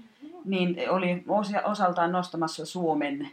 niin 0.45 0.75
oli 0.89 1.23
osaltaan 1.63 2.11
nostamassa 2.11 2.65
Suomen 2.65 3.31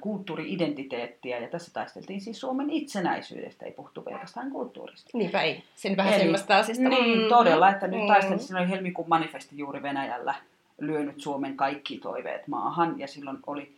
kulttuuri-identiteettiä. 0.00 1.38
Ja 1.38 1.48
tässä 1.48 1.70
taisteltiin 1.72 2.20
siis 2.20 2.40
Suomen 2.40 2.70
itsenäisyydestä, 2.70 3.66
ei 3.66 3.72
puhuttu 3.72 4.02
pelkästään 4.02 4.50
kulttuurista. 4.50 5.10
Niinpä 5.14 5.42
ei. 5.42 5.62
Sen 5.76 5.96
vähän 5.96 6.12
Eli- 6.12 6.20
semmoista 6.22 6.58
asiasta. 6.58 6.88
Niin, 6.88 7.18
Mm. 7.22 7.28
todella, 7.28 7.70
että 7.70 7.86
nyt 7.86 8.00
Mm. 8.00 8.06
taisteltiin, 8.06 8.46
siinä 8.46 8.60
oli 8.60 8.70
helmikuun 8.70 9.08
manifesti 9.08 9.58
juuri 9.58 9.82
Venäjällä 9.82 10.34
lyönyt 10.80 11.20
Suomen 11.20 11.56
kaikki 11.56 11.98
toiveet 11.98 12.48
maahan, 12.48 12.98
ja 12.98 13.08
silloin 13.08 13.38
oli, 13.46 13.72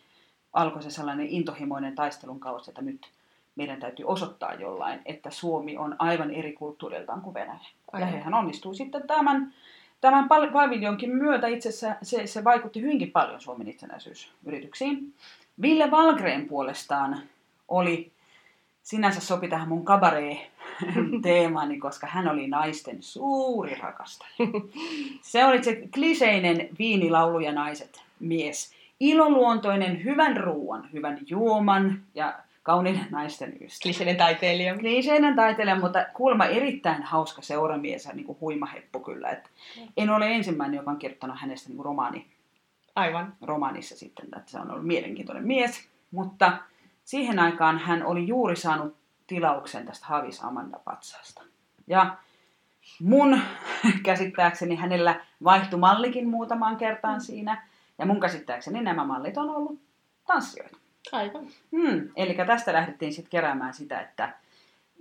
alkoi 0.52 0.82
se 0.82 0.90
sellainen 0.90 1.26
intohimoinen 1.28 1.94
taistelun 1.94 2.40
kausi, 2.40 2.70
että 2.70 2.82
nyt 2.82 3.06
meidän 3.56 3.80
täytyy 3.80 4.06
osoittaa 4.06 4.54
jollain, 4.54 5.00
että 5.06 5.30
Suomi 5.30 5.76
on 5.76 5.96
aivan 5.98 6.30
eri 6.30 6.52
kulttuuriltaan 6.52 7.20
kuin 7.20 7.34
Venäjä. 7.34 7.54
Ja 7.54 7.66
Aivan. 7.92 8.08
hehän 8.08 8.34
onnistui 8.34 8.74
sitten 8.74 9.06
tämän, 9.06 9.54
tämän 10.00 10.28
paviljonkin 10.28 11.10
myötä 11.10 11.46
itse 11.46 11.68
asiassa 11.68 11.96
se, 12.02 12.26
se 12.26 12.44
vaikutti 12.44 12.80
hyvinkin 12.80 13.10
paljon 13.12 13.40
Suomen 13.40 13.68
itsenäisyysyrityksiin. 13.68 15.14
Ville 15.62 15.90
Valgren 15.90 16.48
puolestaan 16.48 17.18
oli, 17.68 18.12
sinänsä 18.82 19.20
sopi 19.20 19.48
tähän 19.48 19.68
mun 19.68 19.84
kabaree-teemaani, 19.84 21.78
koska 21.78 22.06
hän 22.06 22.28
oli 22.28 22.46
naisten 22.46 23.02
suuri 23.02 23.74
rakastaja. 23.74 24.30
Se 25.22 25.44
oli 25.44 25.64
se 25.64 25.82
kliseinen 25.94 26.68
viinilaulu 26.78 27.40
ja 27.40 27.52
naiset 27.52 28.02
mies. 28.20 28.74
Iloluontoinen, 29.00 30.04
hyvän 30.04 30.36
ruoan, 30.36 30.88
hyvän 30.92 31.18
juoman 31.26 32.02
ja 32.14 32.34
kauniiden 32.62 33.06
naisten 33.10 33.52
ystävä. 33.52 33.82
Kliseinen 33.82 34.16
taiteilija. 34.16 34.78
Kliseinen 34.78 35.36
taiteilija, 35.36 35.80
mutta 35.80 36.06
kuulemma 36.14 36.44
erittäin 36.44 37.02
hauska 37.02 37.42
seuramies 37.42 38.04
ja 38.04 38.12
niin 38.12 38.26
kuin 38.26 38.38
huima 38.40 38.66
heppu 38.66 39.00
kyllä. 39.00 39.30
Et 39.30 39.50
en 39.96 40.10
ole 40.10 40.34
ensimmäinen, 40.34 40.76
joka 40.76 40.90
on 40.90 40.96
kirjoittanut 40.96 41.40
hänestä 41.40 41.68
niin 41.68 41.84
romaani, 41.84 42.26
Aivan. 42.94 43.34
romaanissa 43.42 43.96
sitten, 43.96 44.26
että 44.36 44.50
se 44.50 44.58
on 44.58 44.70
ollut 44.70 44.86
mielenkiintoinen 44.86 45.46
mies. 45.46 45.88
Mutta 46.10 46.58
siihen 47.04 47.38
aikaan 47.38 47.78
hän 47.78 48.06
oli 48.06 48.26
juuri 48.26 48.56
saanut 48.56 48.96
tilauksen 49.26 49.86
tästä 49.86 50.06
Havis 50.06 50.44
Amanda 50.44 50.78
Patsaasta. 50.84 51.42
Ja 51.86 52.16
mun 53.00 53.40
käsittääkseni 54.02 54.76
hänellä 54.76 55.20
vaihtui 55.44 55.78
mallikin 55.78 56.28
muutamaan 56.28 56.76
kertaan 56.76 57.20
siinä. 57.20 57.66
Ja 57.98 58.06
mun 58.06 58.20
käsittääkseni 58.20 58.82
nämä 58.82 59.04
mallit 59.04 59.36
on 59.36 59.50
ollut 59.50 59.80
tanssijoita. 60.26 60.76
Aivan. 61.12 61.46
Hmm. 61.72 62.08
Eli 62.16 62.34
tästä 62.34 62.72
lähdettiin 62.72 63.12
sitten 63.12 63.30
keräämään 63.30 63.74
sitä, 63.74 64.00
että 64.00 64.32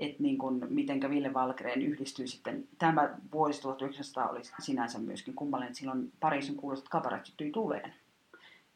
et 0.05 0.19
niin 0.19 0.37
kun, 0.37 0.67
mitenkä 0.69 1.09
Ville 1.09 1.33
Valgren 1.33 1.81
yhdistyy 1.81 2.27
sitten. 2.27 2.63
Tämä 2.79 3.09
vuosi 3.31 3.61
1900 3.61 4.29
oli 4.29 4.41
sinänsä 4.59 4.99
myöskin 4.99 5.33
kummallinen, 5.33 5.67
että 5.67 5.79
silloin 5.79 6.11
Pariisin 6.19 6.55
kuuluisat 6.55 6.89
kabaret 6.89 7.25
syttyi 7.25 7.51
tuleen. 7.51 7.93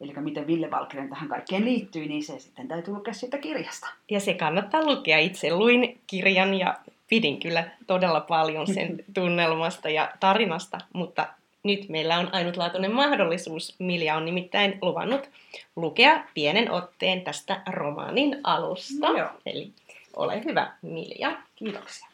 Eli 0.00 0.12
miten 0.20 0.46
Ville 0.46 0.70
Valgren 0.70 1.08
tähän 1.08 1.28
kaikkeen 1.28 1.64
liittyy, 1.64 2.06
niin 2.06 2.22
se 2.22 2.38
sitten 2.38 2.68
täytyy 2.68 2.94
lukea 2.94 3.14
siitä 3.14 3.38
kirjasta. 3.38 3.88
Ja 4.10 4.20
se 4.20 4.34
kannattaa 4.34 4.84
lukea. 4.84 5.18
Itse 5.18 5.54
luin 5.54 5.98
kirjan 6.06 6.54
ja 6.54 6.78
pidin 7.08 7.40
kyllä 7.40 7.70
todella 7.86 8.20
paljon 8.20 8.66
sen 8.66 9.04
tunnelmasta 9.14 9.88
ja 9.88 10.10
tarinasta, 10.20 10.78
mutta 10.92 11.28
nyt 11.62 11.88
meillä 11.88 12.18
on 12.18 12.34
ainutlaatuinen 12.34 12.92
mahdollisuus. 12.92 13.74
Milja 13.78 14.16
on 14.16 14.24
nimittäin 14.24 14.78
luvannut 14.82 15.30
lukea 15.76 16.24
pienen 16.34 16.70
otteen 16.70 17.20
tästä 17.20 17.62
romaanin 17.72 18.40
alusta. 18.44 19.08
Joo. 19.08 19.28
Eli 19.46 19.72
ole 20.16 20.44
hyvä, 20.44 20.76
Milja. 20.82 21.42
Kiitoksia. 21.56 22.08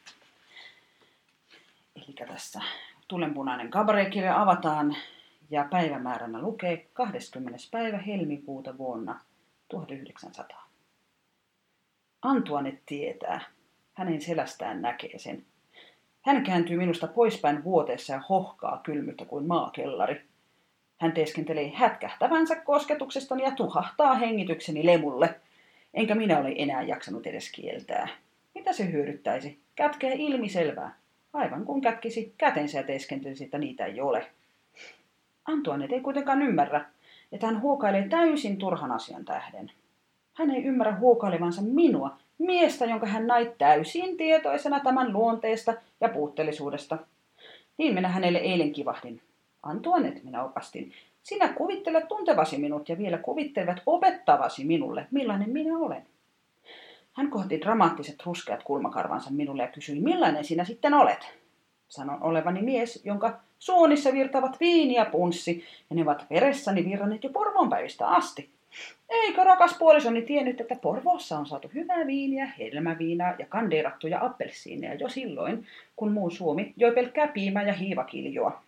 Eli 1.96 2.26
tässä 2.28 2.60
Tulenpunainen 3.08 3.70
kabarekirja 3.70 4.42
avataan 4.42 4.96
ja 5.50 5.66
päivämääränä 5.70 6.42
lukee 6.42 6.86
20. 6.92 7.58
päivä 7.70 7.98
helmikuuta 7.98 8.78
vuonna 8.78 9.20
1900. 9.68 10.68
Antuanet 12.22 12.82
tietää. 12.86 13.40
Hänen 13.94 14.20
selästään 14.20 14.82
näkee 14.82 15.18
sen. 15.18 15.44
Hän 16.22 16.44
kääntyy 16.44 16.76
minusta 16.76 17.06
poispäin 17.06 17.64
vuoteessa 17.64 18.12
ja 18.12 18.22
hohkaa 18.28 18.80
kylmyttä 18.84 19.24
kuin 19.24 19.46
maakellari. 19.46 20.24
Hän 21.00 21.12
teeskentelee 21.12 21.72
hätkähtävänsä 21.74 22.56
kosketuksestani 22.56 23.42
ja 23.42 23.50
tuhahtaa 23.50 24.14
hengitykseni 24.14 24.86
lemulle. 24.86 25.40
Enkä 25.94 26.14
minä 26.14 26.38
ole 26.38 26.54
enää 26.56 26.82
jaksanut 26.82 27.26
edes 27.26 27.52
kieltää. 27.52 28.08
Mitä 28.54 28.72
se 28.72 28.92
hyödyttäisi? 28.92 29.58
Kätkee 29.76 30.14
ilmiselvää. 30.14 30.96
Aivan 31.32 31.64
kun 31.64 31.80
kätkisi 31.80 32.34
kätensä 32.38 32.78
ja 32.78 32.84
teeskentelisi, 32.84 33.44
että 33.44 33.58
niitä 33.58 33.86
ei 33.86 34.00
ole. 34.00 34.26
Antoinette 35.44 35.94
ei 35.94 36.00
kuitenkaan 36.00 36.42
ymmärrä, 36.42 36.84
että 37.32 37.46
hän 37.46 37.60
huokailee 37.60 38.08
täysin 38.08 38.56
turhan 38.56 38.92
asian 38.92 39.24
tähden. 39.24 39.70
Hän 40.34 40.50
ei 40.50 40.64
ymmärrä 40.64 40.96
huokailevansa 40.96 41.62
minua, 41.62 42.16
miestä, 42.38 42.84
jonka 42.84 43.06
hän 43.06 43.26
nai 43.26 43.52
täysin 43.58 44.16
tietoisena 44.16 44.80
tämän 44.80 45.12
luonteesta 45.12 45.74
ja 46.00 46.08
puutteellisuudesta. 46.08 46.98
Niin 47.76 47.94
minä 47.94 48.08
hänelle 48.08 48.38
eilen 48.38 48.72
kivahdin. 48.72 49.20
Antoinette, 49.62 50.20
minä 50.24 50.44
opastin. 50.44 50.92
Sinä 51.24 51.48
kuvittelet 51.48 52.08
tuntevasi 52.08 52.58
minut 52.58 52.88
ja 52.88 52.98
vielä 52.98 53.18
kuvittelevat 53.18 53.82
opettavasi 53.86 54.64
minulle, 54.64 55.06
millainen 55.10 55.50
minä 55.50 55.78
olen. 55.78 56.02
Hän 57.12 57.30
kohti 57.30 57.60
dramaattiset 57.60 58.26
ruskeat 58.26 58.62
kulmakarvansa 58.62 59.30
minulle 59.30 59.62
ja 59.62 59.68
kysyi, 59.68 60.00
millainen 60.00 60.44
sinä 60.44 60.64
sitten 60.64 60.94
olet? 60.94 61.38
Sanon 61.88 62.22
olevani 62.22 62.62
mies, 62.62 63.04
jonka 63.04 63.40
suonissa 63.58 64.12
virtavat 64.12 64.60
viini 64.60 64.94
ja 64.94 65.04
punssi, 65.04 65.64
ja 65.90 65.96
ne 65.96 66.02
ovat 66.02 66.26
veressäni 66.30 66.84
virranneet 66.84 67.24
jo 67.24 67.30
Porvoon 67.30 67.68
päivistä 67.68 68.08
asti. 68.08 68.50
Eikö 69.08 69.44
rakas 69.44 69.76
puolisoni 69.78 70.22
tiennyt, 70.22 70.60
että 70.60 70.76
Porvoossa 70.82 71.38
on 71.38 71.46
saatu 71.46 71.70
hyvää 71.74 72.06
viiniä, 72.06 72.52
helmäviinaa 72.58 73.34
ja 73.38 73.46
kandeerattuja 73.46 74.24
appelsiineja 74.24 74.94
jo 74.94 75.08
silloin, 75.08 75.66
kun 75.96 76.12
muu 76.12 76.30
Suomi 76.30 76.74
joi 76.76 76.92
pelkkää 76.92 77.28
piimää 77.28 77.62
ja 77.62 77.72
hiivakiljoa. 77.72 78.62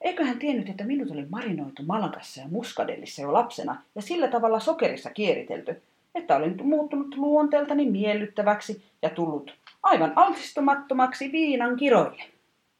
Eikö 0.00 0.24
hän 0.24 0.38
tiennyt, 0.38 0.68
että 0.68 0.84
minut 0.84 1.10
oli 1.10 1.26
marinoitu 1.30 1.82
malakassa 1.82 2.40
ja 2.40 2.48
muskadellissa 2.48 3.22
jo 3.22 3.32
lapsena 3.32 3.82
ja 3.94 4.02
sillä 4.02 4.28
tavalla 4.28 4.60
sokerissa 4.60 5.10
kieritelty, 5.10 5.82
että 6.14 6.36
olin 6.36 6.56
muuttunut 6.62 7.16
luonteeltani 7.16 7.90
miellyttäväksi 7.90 8.84
ja 9.02 9.10
tullut 9.10 9.54
aivan 9.82 10.12
altistumattomaksi 10.16 11.32
viinan 11.32 11.76
kiroille. 11.76 12.22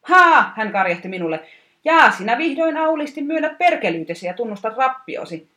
Haa, 0.03 0.53
hän 0.57 0.73
karjahti 0.73 1.09
minulle. 1.09 1.41
Jaa, 1.85 2.11
sinä 2.11 2.39
vihdoin 2.39 2.77
aulisti 2.77 3.23
myönnät 3.23 3.59
perkelyytesi 3.59 4.27
ja 4.27 4.35
tunnustat 4.35 4.77
rappiosi. 4.77 5.49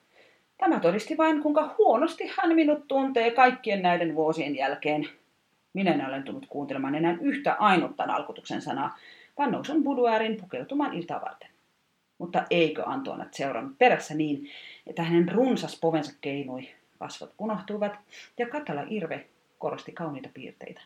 Tämä 0.58 0.80
todisti 0.80 1.18
vain, 1.18 1.42
kuinka 1.42 1.75
huonosti 1.78 2.32
hän 2.38 2.56
minut 2.56 2.88
tuntee 2.88 3.32
kaikkien 3.32 3.82
näiden 3.82 4.16
vuosien 4.16 4.56
jälkeen. 4.56 5.10
Minä 5.74 5.92
en 5.92 6.06
ole 6.06 6.22
tullut 6.22 6.46
kuuntelemaan 6.50 6.96
enää 6.96 7.18
yhtä 7.22 7.54
ainutta 7.54 8.04
alkutuksen 8.04 8.62
sanaa, 8.62 8.98
vaan 9.39 9.51
nousun 9.51 9.84
buduäärin 9.84 10.38
pukeutumaan 10.38 10.93
iltaa 10.93 11.22
varten. 11.22 11.50
Mutta 12.17 12.43
eikö 12.50 12.84
Antoinat 12.86 13.34
seurannut 13.34 13.77
perässä 13.77 14.13
niin, 14.13 14.50
että 14.88 15.03
hänen 15.03 15.29
runsas 15.29 15.79
povensa 15.79 16.13
keinui, 16.22 16.69
kasvot 17.00 17.34
unohtuivat 17.39 17.93
ja 18.38 18.50
katala 18.50 18.84
irve 18.89 19.25
korosti 19.58 19.91
kauniita 19.91 20.29
piirteitä. 20.34 20.81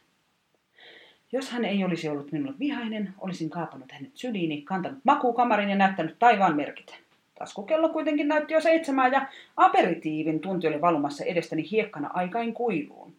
Jos 1.31 1.51
hän 1.51 1.65
ei 1.65 1.83
olisi 1.83 2.09
ollut 2.09 2.31
minulle 2.31 2.59
vihainen, 2.59 3.13
olisin 3.19 3.49
kaapannut 3.49 3.91
hänet 3.91 4.11
syliini, 4.13 4.61
kantanut 4.61 4.99
makuukamarin 5.03 5.69
ja 5.69 5.75
näyttänyt 5.75 6.19
taivaan 6.19 6.55
merkit. 6.55 6.99
Taskukello 7.39 7.89
kuitenkin 7.89 8.27
näytti 8.27 8.53
jo 8.53 8.61
seitsemää 8.61 9.07
ja 9.07 9.27
aperitiivin 9.57 10.39
tunti 10.39 10.67
oli 10.67 10.81
valumassa 10.81 11.23
edestäni 11.23 11.71
hiekkana 11.71 12.09
aikain 12.13 12.53
kuiluun. 12.53 13.15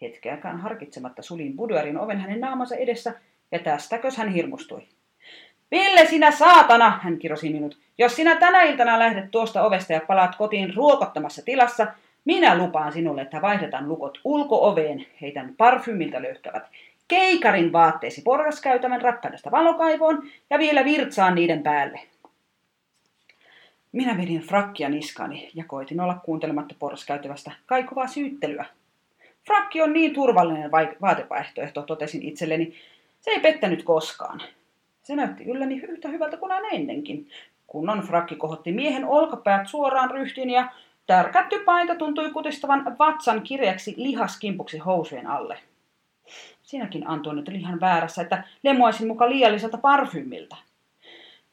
Hetkeäkään 0.00 0.60
harkitsematta 0.60 1.22
sulin 1.22 1.56
buduarin 1.56 1.98
oven 1.98 2.18
hänen 2.18 2.40
naamansa 2.40 2.76
edessä 2.76 3.14
ja 3.52 3.58
tästäkös 3.58 4.16
hän 4.16 4.28
hirmustui. 4.28 4.82
Ville, 5.70 6.06
sinä 6.06 6.30
saatana, 6.30 6.98
hän 7.02 7.18
kirosi 7.18 7.52
minut. 7.52 7.78
Jos 7.98 8.16
sinä 8.16 8.36
tänä 8.36 8.62
iltana 8.62 8.98
lähdet 8.98 9.30
tuosta 9.30 9.62
ovesta 9.62 9.92
ja 9.92 10.00
palaat 10.06 10.36
kotiin 10.36 10.74
ruokottamassa 10.74 11.42
tilassa, 11.44 11.86
minä 12.24 12.58
lupaan 12.58 12.92
sinulle, 12.92 13.22
että 13.22 13.42
vaihdetaan 13.42 13.88
lukot 13.88 14.18
ulkooveen, 14.24 15.06
heitän 15.20 15.54
parfymilta 15.56 16.22
löyhkävät 16.22 16.62
keikarin 17.12 17.72
vaatteesi 17.72 18.22
porraskäytävän 18.22 19.02
rappanasta 19.02 19.50
valokaivoon 19.50 20.22
ja 20.50 20.58
vielä 20.58 20.84
virtsaan 20.84 21.34
niiden 21.34 21.62
päälle. 21.62 22.00
Minä 23.92 24.16
vedin 24.16 24.40
frakkia 24.40 24.88
niskani 24.88 25.50
ja 25.54 25.64
koitin 25.66 26.00
olla 26.00 26.14
kuuntelematta 26.24 26.74
porraskäytävästä 26.78 27.50
kaikuvaa 27.66 28.06
syyttelyä. 28.06 28.64
Frakki 29.46 29.82
on 29.82 29.92
niin 29.92 30.14
turvallinen 30.14 30.70
vaatevaihtoehto, 31.02 31.82
totesin 31.82 32.22
itselleni. 32.22 32.74
Se 33.22 33.30
ei 33.30 33.40
pettänyt 33.40 33.82
koskaan. 33.82 34.42
Se 35.02 35.16
näytti 35.16 35.44
ylläni 35.44 35.80
yhtä 35.88 36.08
hyvältä 36.08 36.36
kuin 36.36 36.52
aina 36.52 36.68
ennenkin. 36.68 37.28
Kunnon 37.66 38.00
frakki 38.00 38.36
kohotti 38.36 38.72
miehen 38.72 39.04
olkapäät 39.04 39.68
suoraan 39.68 40.10
ryhtiin 40.10 40.50
ja 40.50 40.72
tärkätty 41.06 41.58
paita 41.58 41.94
tuntui 41.94 42.30
kutistavan 42.30 42.96
vatsan 42.98 43.42
kirjaksi 43.42 43.94
lihaskimpuksi 43.96 44.78
housujen 44.78 45.26
alle. 45.26 45.58
Sinäkin 46.62 47.08
Antuanit 47.08 47.48
oli 47.48 47.56
ihan 47.56 47.80
väärässä, 47.80 48.22
että 48.22 48.44
lemoisin 48.62 49.06
muka 49.06 49.30
liialliselta 49.30 49.78
parfymilta. 49.78 50.56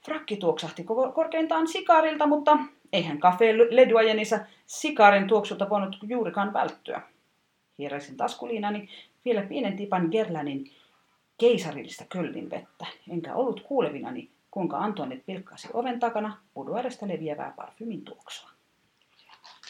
Frakki 0.05 0.37
tuoksahti 0.37 0.83
korkeintaan 1.13 1.67
sikarilta, 1.67 2.27
mutta 2.27 2.57
eihän 2.93 3.19
kafe 3.19 3.57
Leduajenissa 3.57 4.39
sikarin 4.65 5.27
tuoksulta 5.27 5.69
voinut 5.69 5.97
juurikaan 6.03 6.53
välttyä. 6.53 7.01
Hieräisin 7.77 8.17
taskuliinani 8.17 8.89
vielä 9.25 9.41
pienen 9.41 9.77
tipan 9.77 10.07
Gerlanin 10.11 10.71
keisarillista 11.39 12.05
köllin 12.09 12.49
vettä, 12.49 12.85
enkä 13.11 13.35
ollut 13.35 13.61
kuulevinani, 13.61 14.29
kuinka 14.51 14.77
Antoinette 14.77 15.23
pilkkasi 15.25 15.67
oven 15.73 15.99
takana 15.99 16.37
puduarestä 16.53 17.07
leviävää 17.07 17.53
parfymin 17.55 18.01
tuoksua. 18.01 18.49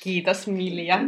Kiitos 0.03 0.47
Milja. 0.47 0.99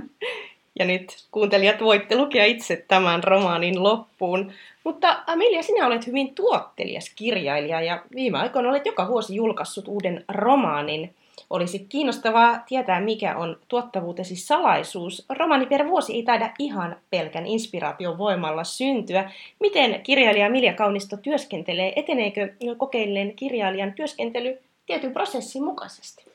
Ja 0.80 0.86
nyt 0.86 1.28
kuuntelijat 1.32 1.82
voitte 1.82 2.18
lukea 2.18 2.46
itse 2.46 2.86
tämän 2.88 3.24
romaanin 3.24 3.84
loppuun. 3.84 4.52
Mutta 4.84 5.24
Amelia, 5.28 5.64
sinä 5.64 5.88
olet 5.88 6.08
hyvin 6.08 6.36
tuottelias 6.36 7.12
kirjailija 7.16 7.82
ja 7.82 8.04
viime 8.16 8.38
aikoina 8.38 8.70
olet 8.70 8.86
joka 8.86 9.08
vuosi 9.08 9.36
julkaissut 9.36 9.88
uuden 9.88 10.26
romaanin. 10.28 11.16
Olisi 11.50 11.80
kiinnostavaa 11.80 12.60
tietää, 12.68 13.02
mikä 13.02 13.38
on 13.38 13.58
tuottavuutesi 13.68 14.36
salaisuus. 14.36 15.26
Romaani 15.30 15.66
per 15.66 15.88
vuosi 15.88 16.14
ei 16.14 16.24
taida 16.24 16.52
ihan 16.60 16.96
pelkän 17.10 17.46
inspiraation 17.46 18.18
voimalla 18.18 18.64
syntyä. 18.64 19.32
Miten 19.60 20.02
kirjailija 20.02 20.50
Milja 20.50 20.74
Kaunisto 20.74 21.18
työskentelee? 21.18 21.94
Eteneekö 21.96 22.54
kokeilleen 22.78 23.36
kirjailijan 23.36 23.94
työskentely 23.94 24.60
tietyn 24.86 25.14
prosessin 25.14 25.64
mukaisesti? 25.64 26.26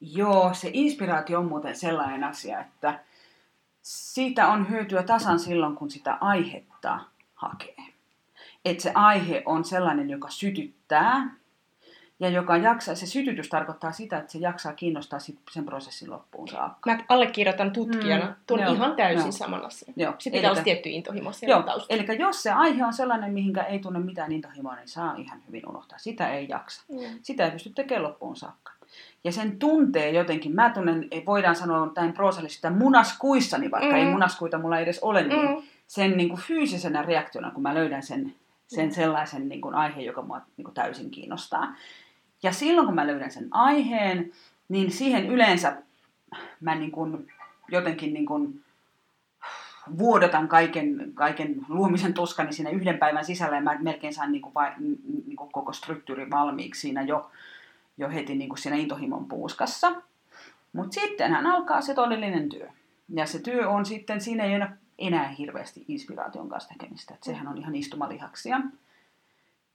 Joo, 0.00 0.50
se 0.54 0.70
inspiraatio 0.72 1.38
on 1.38 1.46
muuten 1.46 1.76
sellainen 1.76 2.24
asia, 2.24 2.60
että 2.60 3.00
siitä 3.82 4.48
on 4.48 4.70
hyötyä 4.70 5.02
tasan 5.02 5.38
silloin, 5.38 5.74
kun 5.74 5.90
sitä 5.90 6.18
aihetta 6.20 7.00
hakee. 7.34 7.76
Että 8.64 8.82
se 8.82 8.92
aihe 8.94 9.42
on 9.46 9.64
sellainen, 9.64 10.10
joka 10.10 10.30
sytyttää 10.30 11.34
ja 12.20 12.28
joka 12.28 12.56
jaksaa, 12.56 12.94
se 12.94 13.06
sytytys 13.06 13.48
tarkoittaa 13.48 13.92
sitä, 13.92 14.18
että 14.18 14.32
se 14.32 14.38
jaksaa 14.38 14.72
kiinnostaa 14.72 15.18
sen 15.50 15.64
prosessin 15.64 16.10
loppuun 16.10 16.48
saakka. 16.48 16.90
Mä 16.90 17.04
allekirjoitan 17.08 17.72
tutkijana 17.72 18.24
mm, 18.24 18.34
tuon 18.46 18.60
joo, 18.60 18.72
ihan 18.72 18.96
täysin 18.96 19.24
joo. 19.24 19.32
saman 19.32 19.64
asian. 19.64 19.94
Joo. 19.96 20.14
Sitten 20.18 20.38
pitää 20.38 20.50
olla 20.50 20.62
tietty 20.62 20.88
intohimo 20.88 21.32
siellä 21.32 21.64
joo, 21.66 21.86
Eli 21.88 22.06
jos 22.18 22.42
se 22.42 22.50
aihe 22.50 22.84
on 22.84 22.92
sellainen, 22.92 23.32
mihinkä 23.32 23.62
ei 23.62 23.78
tunne 23.78 23.98
mitään 23.98 24.32
intohimoa, 24.32 24.76
niin 24.76 24.88
saa 24.88 25.14
ihan 25.16 25.42
hyvin 25.46 25.68
unohtaa. 25.68 25.98
Sitä 25.98 26.28
ei 26.28 26.48
jaksa. 26.48 26.82
Mm. 26.88 27.18
Sitä 27.22 27.44
ei 27.44 27.50
pysty 27.50 27.70
tekemään 27.70 28.02
loppuun 28.02 28.36
saakka. 28.36 28.72
Ja 29.24 29.32
sen 29.32 29.58
tuntee 29.58 30.10
jotenkin, 30.10 30.54
mä 30.54 30.70
tunnen, 30.70 31.08
voidaan 31.26 31.56
sanoa 31.56 31.92
näin 31.96 32.12
proosallisesti, 32.12 32.70
munaskuissani, 32.70 33.70
vaikka 33.70 33.90
mm. 33.90 33.94
ei 33.94 34.04
munaskuita 34.04 34.58
mulla 34.58 34.78
edes 34.78 34.98
ole, 35.02 35.22
niin 35.22 35.48
mm. 35.48 35.62
sen 35.86 36.16
niin 36.16 36.28
kuin 36.28 36.40
fyysisenä 36.40 37.02
reaktiona, 37.02 37.50
kun 37.50 37.62
mä 37.62 37.74
löydän 37.74 38.02
sen, 38.02 38.34
sen 38.66 38.86
mm. 38.86 38.92
sellaisen 38.94 39.48
niin 39.48 39.60
kuin 39.60 39.74
aiheen, 39.74 40.06
joka 40.06 40.22
mua 40.22 40.40
niin 40.56 40.64
kuin 40.64 40.74
täysin 40.74 41.10
kiinnostaa. 41.10 41.74
Ja 42.44 42.52
silloin, 42.52 42.86
kun 42.86 42.94
mä 42.94 43.06
löydän 43.06 43.30
sen 43.30 43.48
aiheen, 43.50 44.32
niin 44.68 44.90
siihen 44.90 45.26
yleensä 45.26 45.82
mä 46.60 46.74
niin 46.74 46.90
kuin 46.90 47.32
jotenkin 47.68 48.14
niin 48.14 48.26
kuin 48.26 48.64
vuodatan 49.98 50.48
kaiken, 50.48 51.12
kaiken 51.14 51.56
luomisen 51.68 52.14
tuskani 52.14 52.52
siinä 52.52 52.70
yhden 52.70 52.98
päivän 52.98 53.24
sisällä 53.24 53.56
ja 53.56 53.62
mä 53.62 53.78
melkein 53.80 54.14
saan 54.14 54.32
niin 54.32 54.42
kuin, 54.42 54.54
niin 55.26 55.36
kuin 55.36 55.52
koko 55.52 55.72
struktuuri 55.72 56.30
valmiiksi 56.30 56.80
siinä 56.80 57.02
jo 57.02 57.30
jo 57.98 58.10
heti 58.10 58.34
niin 58.34 58.48
kuin 58.48 58.58
siinä 58.58 58.76
intohimon 58.76 59.28
puuskassa. 59.28 59.92
Mutta 60.72 61.00
sittenhän 61.00 61.46
alkaa 61.46 61.80
se 61.80 61.94
todellinen 61.94 62.48
työ. 62.48 62.68
Ja 63.08 63.26
se 63.26 63.38
työ 63.38 63.68
on 63.68 63.86
sitten, 63.86 64.20
siinä 64.20 64.44
ei 64.44 64.56
ole 64.56 64.68
enää 64.98 65.28
hirveästi 65.28 65.84
inspiraation 65.88 66.48
kanssa 66.48 66.68
tekemistä. 66.68 67.14
Että 67.14 67.26
sehän 67.26 67.48
on 67.48 67.58
ihan 67.58 67.74
istumalihaksia. 67.74 68.60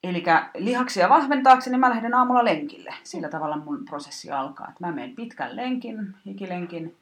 Eli 0.04 0.24
lihaksia 0.58 1.10
vahventaakseni 1.10 1.78
mä 1.78 1.90
lähden 1.90 2.14
aamulla 2.14 2.46
lenkille. 2.46 2.94
Sillä 3.04 3.30
tavalla 3.30 3.58
mun 3.58 3.86
prosessi 3.86 4.32
alkaa. 4.32 4.68
Että 4.70 4.86
mä 4.86 4.92
menen 4.92 5.16
pitkän 5.16 5.56
lenkin, 5.56 6.16
hikilenkin. 6.26 6.98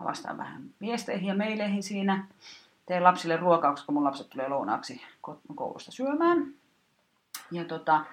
Mä 0.00 0.06
vastaan 0.06 0.38
vähän 0.38 0.62
viesteihin 0.80 1.28
ja 1.28 1.34
meileihin 1.34 1.82
siinä. 1.82 2.26
Teen 2.86 3.04
lapsille 3.04 3.36
ruokauksi, 3.36 3.86
kun 3.86 3.94
mun 3.94 4.04
lapset 4.04 4.30
tulee 4.30 4.48
lounaaksi 4.48 5.02
koulusta 5.54 5.92
syömään. 5.92 6.54
Ja 7.50 7.64
tota, 7.64 8.04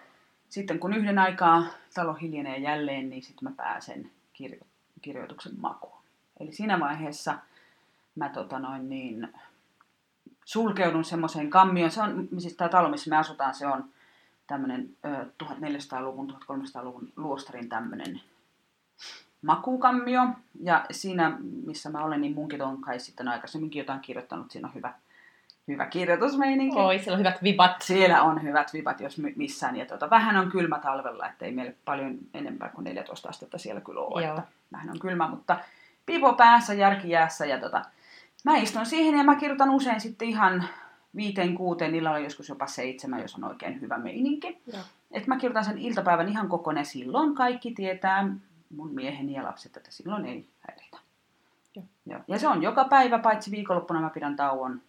sitten 0.49 0.79
kun 0.79 0.93
yhden 0.93 1.19
aikaa 1.19 1.63
talo 1.93 2.13
hiljenee 2.13 2.57
jälleen, 2.57 3.09
niin 3.09 3.23
sitten 3.23 3.49
mä 3.49 3.55
pääsen 3.57 4.11
kirjo- 4.33 4.65
kirjoituksen 5.01 5.53
makuun. 5.59 6.01
Eli 6.39 6.51
siinä 6.51 6.79
vaiheessa 6.79 7.37
mä 8.15 8.29
tota 8.29 8.59
noin 8.59 8.89
niin, 8.89 9.33
sulkeudun 10.45 11.05
semmoiseen 11.05 11.49
kammioon. 11.49 11.91
Se 11.91 12.01
on, 12.01 12.27
siis 12.37 12.55
tämä 12.55 12.69
talo, 12.69 12.89
missä 12.89 13.09
me 13.09 13.17
asutaan, 13.17 13.55
se 13.55 13.67
on 13.67 13.89
tämmöinen 14.47 14.89
1400-luvun, 15.43 16.37
1300-luvun 16.51 17.11
luostarin 17.15 17.69
tämmöinen 17.69 18.21
makuukammio. 19.41 20.21
Ja 20.61 20.85
siinä, 20.91 21.37
missä 21.65 21.89
mä 21.89 22.03
olen, 22.03 22.21
niin 22.21 22.35
munkin 22.35 22.61
on 22.61 22.81
kai 22.81 22.99
sitten 22.99 23.27
aikaisemminkin 23.27 23.79
jotain 23.79 23.99
kirjoittanut. 23.99 24.51
Siinä 24.51 24.67
on 24.67 24.73
hyvä 24.73 24.93
hyvä 25.67 25.85
kirjoitusmeininki. 25.85 26.79
Oi, 26.79 26.99
siellä 26.99 27.13
on 27.15 27.19
hyvät 27.19 27.43
vibat. 27.43 27.81
Siellä 27.81 28.21
on 28.21 28.43
hyvät 28.43 28.73
vibat, 28.73 28.99
jos 28.99 29.21
missään. 29.35 29.75
Ja 29.75 29.85
tuota, 29.85 30.09
vähän 30.09 30.37
on 30.37 30.51
kylmä 30.51 30.79
talvella, 30.79 31.27
ettei 31.27 31.51
meille 31.51 31.75
paljon 31.85 32.17
enempää 32.33 32.69
kuin 32.69 32.83
14 32.83 33.29
astetta 33.29 33.57
siellä 33.57 33.81
kyllä 33.81 34.01
ole. 34.01 34.25
Joo. 34.25 34.37
Että 34.37 34.47
vähän 34.71 34.89
on 34.89 34.99
kylmä, 34.99 35.27
mutta 35.27 35.59
pipo 36.05 36.33
päässä, 36.33 36.73
järki 36.73 37.09
jäässä. 37.09 37.45
Ja 37.45 37.59
tuota, 37.59 37.85
mä 38.43 38.57
istun 38.57 38.85
siihen 38.85 39.17
ja 39.17 39.23
mä 39.23 39.35
kirjoitan 39.35 39.69
usein 39.69 40.01
sitten 40.01 40.27
ihan 40.27 40.63
viiteen, 41.15 41.55
kuuteen, 41.55 41.95
illalla 41.95 42.19
joskus 42.19 42.49
jopa 42.49 42.67
seitsemän, 42.67 43.21
jos 43.21 43.35
on 43.35 43.43
oikein 43.43 43.81
hyvä 43.81 43.97
meininki. 43.97 44.57
Et 45.11 45.27
mä 45.27 45.35
kirjoitan 45.35 45.65
sen 45.65 45.77
iltapäivän 45.77 46.29
ihan 46.29 46.49
kokonaan. 46.49 46.85
Silloin 46.85 47.35
kaikki 47.35 47.71
tietää, 47.71 48.29
mun 48.75 48.93
mieheni 48.93 49.33
ja 49.33 49.43
lapset, 49.43 49.77
että 49.77 49.91
silloin 49.91 50.25
ei 50.25 50.45
häiritä. 50.59 50.97
Joo. 52.05 52.19
Ja 52.27 52.39
se 52.39 52.47
on 52.47 52.63
joka 52.63 52.83
päivä, 52.83 53.19
paitsi 53.19 53.51
viikonloppuna 53.51 54.01
mä 54.01 54.09
pidän 54.09 54.35
tauon 54.35 54.81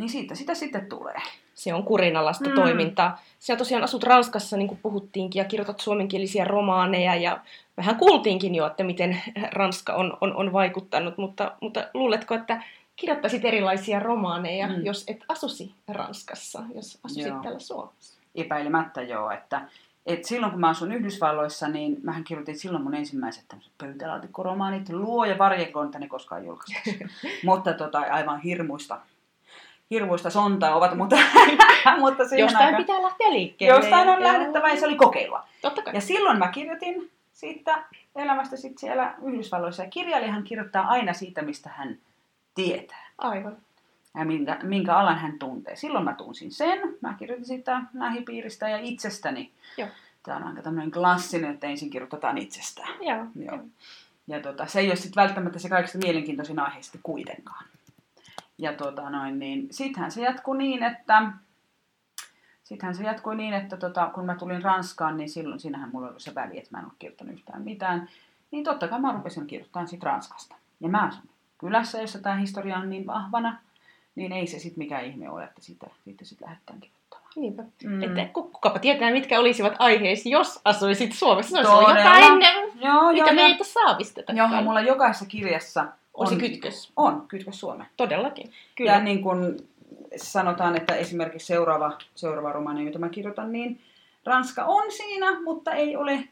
niin 0.00 0.10
siitä 0.10 0.34
sitä 0.34 0.54
sitten 0.54 0.86
tulee. 0.86 1.16
Se 1.54 1.74
on 1.74 1.84
kurinalaista 1.84 2.48
mm. 2.48 2.54
toimintaa. 2.54 3.20
Sinä 3.38 3.56
tosiaan 3.56 3.84
asut 3.84 4.02
Ranskassa, 4.02 4.56
niin 4.56 4.68
kuin 4.68 4.78
puhuttiinkin, 4.82 5.40
ja 5.40 5.44
kirjoitat 5.44 5.80
suomenkielisiä 5.80 6.44
romaaneja, 6.44 7.14
ja 7.14 7.40
vähän 7.76 7.96
kuultiinkin 7.96 8.54
jo, 8.54 8.66
että 8.66 8.84
miten 8.84 9.22
Ranska 9.52 9.92
on, 9.94 10.16
on, 10.20 10.36
on 10.36 10.52
vaikuttanut, 10.52 11.18
mutta, 11.18 11.52
mutta 11.60 11.88
luuletko, 11.94 12.34
että 12.34 12.62
kirjoittaisit 13.00 13.44
erilaisia 13.44 14.00
romaaneja, 14.00 14.68
mm. 14.68 14.84
jos 14.84 15.04
et 15.08 15.24
asusi 15.28 15.74
Ranskassa, 15.88 16.62
jos 16.74 16.98
asuisit 17.04 17.32
joo. 17.32 17.42
täällä 17.42 17.58
Suomessa? 17.58 18.20
Epäilemättä 18.34 19.02
joo, 19.02 19.30
että 19.30 19.60
Et 20.06 20.24
silloin 20.24 20.52
kun 20.52 20.60
mä 20.60 20.68
asun 20.68 20.92
Yhdysvalloissa, 20.92 21.68
niin 21.68 21.96
mähän 22.02 22.24
kirjoitin 22.24 22.58
silloin 22.58 22.84
mun 22.84 22.94
ensimmäiset 22.94 23.44
tämmöiset 23.48 23.72
pöytälaatikkoromaanit, 23.78 24.88
luo 24.88 25.24
ja 25.24 25.38
varjekoon, 25.38 25.86
että 25.86 25.98
ne 25.98 26.08
koskaan 26.08 26.44
julkaistu. 26.46 26.90
mutta 27.46 27.72
tota, 27.72 27.98
aivan 27.98 28.40
hirmuista, 28.40 28.98
hirmuista 29.90 30.30
sontaa 30.30 30.74
ovat, 30.76 30.96
mutta, 30.96 31.16
mutta 32.00 32.22
Jostain 32.22 32.64
aikaan- 32.66 32.76
pitää 32.84 33.02
lähteä 33.02 33.30
liikkeelle. 33.32 33.76
Jostain 33.78 34.08
on 34.08 34.22
Ja- 34.22 34.32
lähdettävä 34.32 34.68
ja 34.68 34.80
se 34.80 34.86
oli 34.86 34.96
kokeilua. 34.96 35.46
Totta 35.62 35.82
kai. 35.82 35.94
Ja 35.94 36.00
silloin 36.00 36.38
mä 36.38 36.48
kirjoitin 36.48 37.10
siitä 37.32 37.84
elämästä 38.16 38.56
sit 38.56 38.78
siellä 38.78 39.14
Yhdysvalloissa. 39.22 39.82
Ja 39.82 39.90
kirjailijahan 39.90 40.42
kirjoittaa 40.42 40.86
aina 40.86 41.12
siitä, 41.12 41.42
mistä 41.42 41.70
hän 41.76 41.98
tietää 42.54 43.10
Aivan. 43.18 43.56
ja 44.14 44.24
minkä, 44.24 44.58
minkä 44.62 44.96
alan 44.96 45.18
hän 45.18 45.38
tuntee. 45.38 45.76
Silloin 45.76 46.04
mä 46.04 46.14
tunsin 46.14 46.52
sen. 46.52 46.78
Mä 47.00 47.14
kirjoitin 47.18 47.46
sitä 47.46 47.82
lähipiiristä 47.94 48.68
ja 48.68 48.78
itsestäni. 48.78 49.52
Joo. 49.76 49.88
Tämä 50.22 50.36
on 50.36 50.44
aika 50.44 50.62
tämmöinen 50.62 50.90
klassinen, 50.90 51.50
että 51.50 51.66
ensin 51.66 51.90
kirjoitetaan 51.90 52.38
itsestään. 52.38 52.94
Joo. 53.00 53.26
Joo. 53.34 53.58
Ja 54.26 54.40
tota, 54.40 54.66
se 54.66 54.80
ei 54.80 54.86
ole 54.86 54.96
sitten 54.96 55.22
välttämättä 55.22 55.58
se 55.58 55.68
kaikista 55.68 55.98
mielenkiintoisin 55.98 56.58
aihe 56.58 56.82
sitten 56.82 57.00
kuitenkaan. 57.02 57.64
Ja 58.58 58.72
tota 58.72 59.10
noin, 59.10 59.38
niin 59.38 59.68
sittenhän 59.70 60.10
se 60.10 60.22
jatkuu 60.22 60.54
niin, 60.54 60.82
että 60.82 61.32
Sittenhän 62.70 62.94
se 62.94 63.02
jatkui 63.02 63.36
niin, 63.36 63.54
että 63.54 63.76
tota, 63.76 64.10
kun 64.14 64.26
mä 64.26 64.34
tulin 64.34 64.62
Ranskaan, 64.62 65.16
niin 65.16 65.30
silloin 65.30 65.60
siinähän 65.60 65.90
mulla 65.92 66.08
oli 66.08 66.20
se 66.20 66.34
väli, 66.34 66.58
että 66.58 66.70
mä 66.70 66.78
en 66.78 66.84
ole 66.84 66.92
kirjoittanut 66.98 67.34
yhtään 67.34 67.62
mitään. 67.62 68.08
Niin 68.50 68.64
totta 68.64 68.88
kai 68.88 69.00
mä 69.00 69.12
rupesin 69.12 69.46
kirjoittamaan 69.46 69.88
sit 69.88 70.02
Ranskasta. 70.02 70.56
Ja 70.80 70.88
mä 70.88 71.06
asun 71.06 71.28
kylässä, 71.60 72.00
jossa 72.00 72.18
tämä 72.18 72.36
historia 72.36 72.76
on 72.76 72.90
niin 72.90 73.06
vahvana, 73.06 73.58
niin 74.14 74.32
ei 74.32 74.46
se 74.46 74.58
sitten 74.58 74.78
mikään 74.78 75.04
ihme 75.04 75.30
ole, 75.30 75.44
että 75.44 75.60
siitä, 75.60 75.86
siitä 76.04 76.24
sitten 76.24 76.48
lähdetään 76.48 76.80
kirjoittamaan. 76.80 77.30
Niinpä. 77.36 77.62
Mm. 77.84 78.02
Että 78.02 78.24
ku- 78.32 78.42
kukapa 78.42 78.78
tietää, 78.78 79.10
mitkä 79.10 79.40
olisivat 79.40 79.74
aiheesi, 79.78 80.30
jos 80.30 80.60
asuisit 80.64 81.12
Suomessa. 81.12 81.62
Se 81.62 81.68
olisi 81.68 81.86
Todella. 81.86 82.18
jotain, 82.18 82.72
Joo, 82.80 83.12
mikä 83.12 83.24
joo, 83.24 83.34
meitä 83.34 83.64
saavisteta. 83.64 84.32
joo, 84.32 84.48
mulla 84.62 84.80
jokaisessa 84.80 85.26
kirjassa 85.26 85.86
On 86.14 86.26
se 86.26 86.36
kytkös. 86.36 86.92
On, 86.96 87.24
kytkös 87.28 87.60
Suomeen. 87.60 87.88
Todellakin. 87.96 88.52
Kyllä. 88.76 88.92
Ja 88.92 89.00
niin 89.00 89.22
kuin 89.22 89.68
sanotaan, 90.16 90.76
että 90.76 90.94
esimerkiksi 90.94 91.46
seuraava, 91.46 91.98
seuraava 92.14 92.52
romaani, 92.52 92.86
jota 92.86 92.98
mä 92.98 93.08
kirjoitan, 93.08 93.52
niin 93.52 93.80
Ranska 94.24 94.64
on 94.64 94.92
siinä, 94.92 95.40
mutta 95.40 95.72
ei 95.72 95.96
ole 95.96 96.24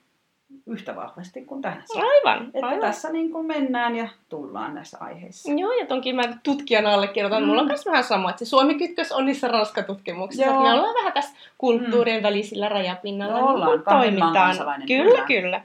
yhtä 0.67 0.97
vahvasti 0.97 1.45
kuin 1.45 1.63
tähän. 1.63 1.83
saakka. 1.87 2.09
Aivan. 2.09 2.47
Että 2.55 2.67
aivan. 2.67 2.81
tässä 2.81 3.13
niin 3.13 3.31
kuin 3.31 3.47
mennään 3.47 3.97
ja 3.97 4.09
tullaan 4.29 4.75
näissä 4.75 4.99
aiheissa. 5.01 5.53
Joo, 5.53 5.73
ja 5.73 5.87
tonkin 5.87 6.17
mä 6.17 6.23
tutkijana 6.43 6.95
allekirjoitan. 6.95 7.43
Mm. 7.43 7.49
Mulla 7.49 7.61
on 7.61 7.67
myös 7.67 7.87
vähän 7.87 8.05
sama, 8.05 8.31
että 8.31 8.45
se 8.45 8.49
Suomi-kytkös 8.49 9.13
on 9.13 9.27
niissä 9.27 9.49
Ranska-tutkimuksissa. 9.49 10.47
Joo. 10.47 10.63
Me 10.63 10.73
ollaan 10.73 10.95
vähän 10.95 11.13
tässä 11.13 11.37
kulttuurien 11.59 12.23
välisillä 12.23 12.69
rajapinnalla. 12.69 13.41
No 13.41 13.47
ollaan, 13.47 13.81
niin 14.01 14.33
kansalainen, 14.33 14.89
Kyllä, 14.89 15.05
kyllä. 15.05 15.27
kyllä. 15.27 15.61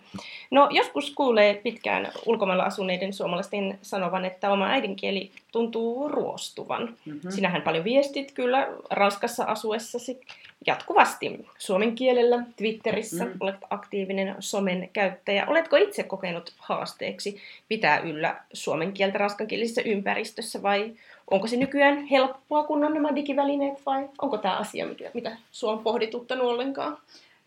No 0.52 0.68
joskus 0.72 1.12
kuulee 1.12 1.54
pitkään 1.54 2.08
ulkomailla 2.26 2.64
asuneiden 2.64 3.14
suomalaisten 3.14 3.80
sanovan, 3.82 4.26
että 4.26 4.52
oma 4.52 4.68
äidinkieli 4.68 5.32
tuntuu 5.54 6.08
ruostuvan. 6.08 6.98
Mm-hmm. 7.06 7.32
Sinähän 7.32 7.62
paljon 7.62 7.84
viestit 7.84 8.32
kyllä 8.32 8.68
Ranskassa 8.90 9.44
asuessasi 9.44 10.22
jatkuvasti 10.68 11.46
suomen 11.58 11.96
kielellä, 11.96 12.44
Twitterissä, 12.56 13.26
Mm. 13.26 13.32
mm. 13.32 13.38
olet 13.40 13.56
aktiivinen 13.70 14.36
somen 14.40 14.90
käyttäjä. 14.94 15.46
Oletko 15.48 15.76
itse 15.76 16.04
kokenut 16.04 16.54
haasteeksi 16.58 17.38
pitää 17.68 18.00
yllä 18.00 18.36
suomen 18.54 18.94
kieltä 18.94 19.18
ranskankielisessä 19.18 19.82
ympäristössä 19.86 20.62
vai 20.62 20.94
onko 21.32 21.48
se 21.48 21.58
nykyään 21.58 22.06
helppoa, 22.06 22.64
kun 22.64 22.84
on 22.84 22.94
nämä 22.94 23.16
digivälineet 23.16 23.86
vai 23.86 24.10
onko 24.22 24.38
tämä 24.38 24.58
asia, 24.58 24.86
mitä, 24.88 25.12
mitä 25.14 25.38
sua 25.52 25.72
on 25.72 25.80
pohdituttanut 25.80 26.48
ollenkaan? 26.48 26.98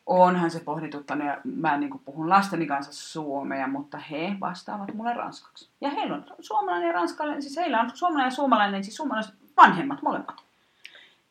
Onhan 0.07 0.51
se 0.51 0.61
pohdituttanut 0.61 1.27
ja 1.27 1.39
mä 1.45 1.77
niin 1.77 1.91
kuin 1.91 2.03
puhun 2.05 2.29
lasteni 2.31 2.67
kanssa 2.67 2.93
suomea, 2.93 3.67
mutta 3.67 3.99
he 3.99 4.33
vastaavat 4.41 4.95
mulle 4.95 5.15
ranskaksi. 5.15 5.69
Ja 5.81 5.91
heillä 5.91 6.15
on 6.17 6.25
suomalainen 6.41 6.87
ja 6.87 6.93
ranskalainen, 6.93 7.43
siis 7.43 7.57
heillä 7.57 7.81
on 7.81 7.91
suomalainen 7.95 8.31
ja 8.31 8.35
suomalainen, 8.37 8.85
siis 8.85 8.97
suomalaiset 8.97 9.35
vanhemmat 9.57 10.03
molemmat. 10.03 10.37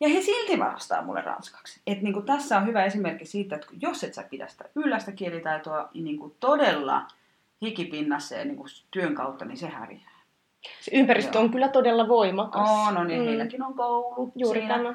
Ja 0.00 0.08
he 0.08 0.20
silti 0.22 0.58
vastaa 0.58 1.02
mulle 1.02 1.20
ranskaksi. 1.20 1.80
Et 1.86 2.02
niin 2.02 2.12
kuin 2.12 2.26
tässä 2.26 2.56
on 2.58 2.66
hyvä 2.66 2.84
esimerkki 2.84 3.24
siitä, 3.26 3.56
että 3.56 3.66
jos 3.80 4.04
et 4.04 4.14
sä 4.14 4.22
pidä 4.30 4.46
sitä 4.48 4.64
yllä 4.74 4.98
sitä 4.98 5.12
kielitaitoa 5.12 5.88
niin 5.94 6.18
kuin 6.18 6.34
todella 6.40 7.06
hikipinnassa 7.62 8.34
ja 8.34 8.44
niin 8.44 8.56
kuin 8.56 8.68
työn 8.90 9.14
kautta, 9.14 9.44
niin 9.44 9.56
se 9.58 9.68
häviää. 9.68 10.16
Se 10.80 10.90
ympäristö 10.94 11.38
Joo. 11.38 11.44
on 11.44 11.50
kyllä 11.50 11.68
todella 11.68 12.08
voimakas. 12.08 12.70
On, 12.70 12.96
on 12.96 13.10
ja 13.10 13.18
Mm. 13.18 13.24
heilläkin 13.24 13.62
on 13.62 13.74
koulu 13.74 14.32
Juuri 14.36 14.60
siinä. 14.60 14.76
tämä. 14.76 14.94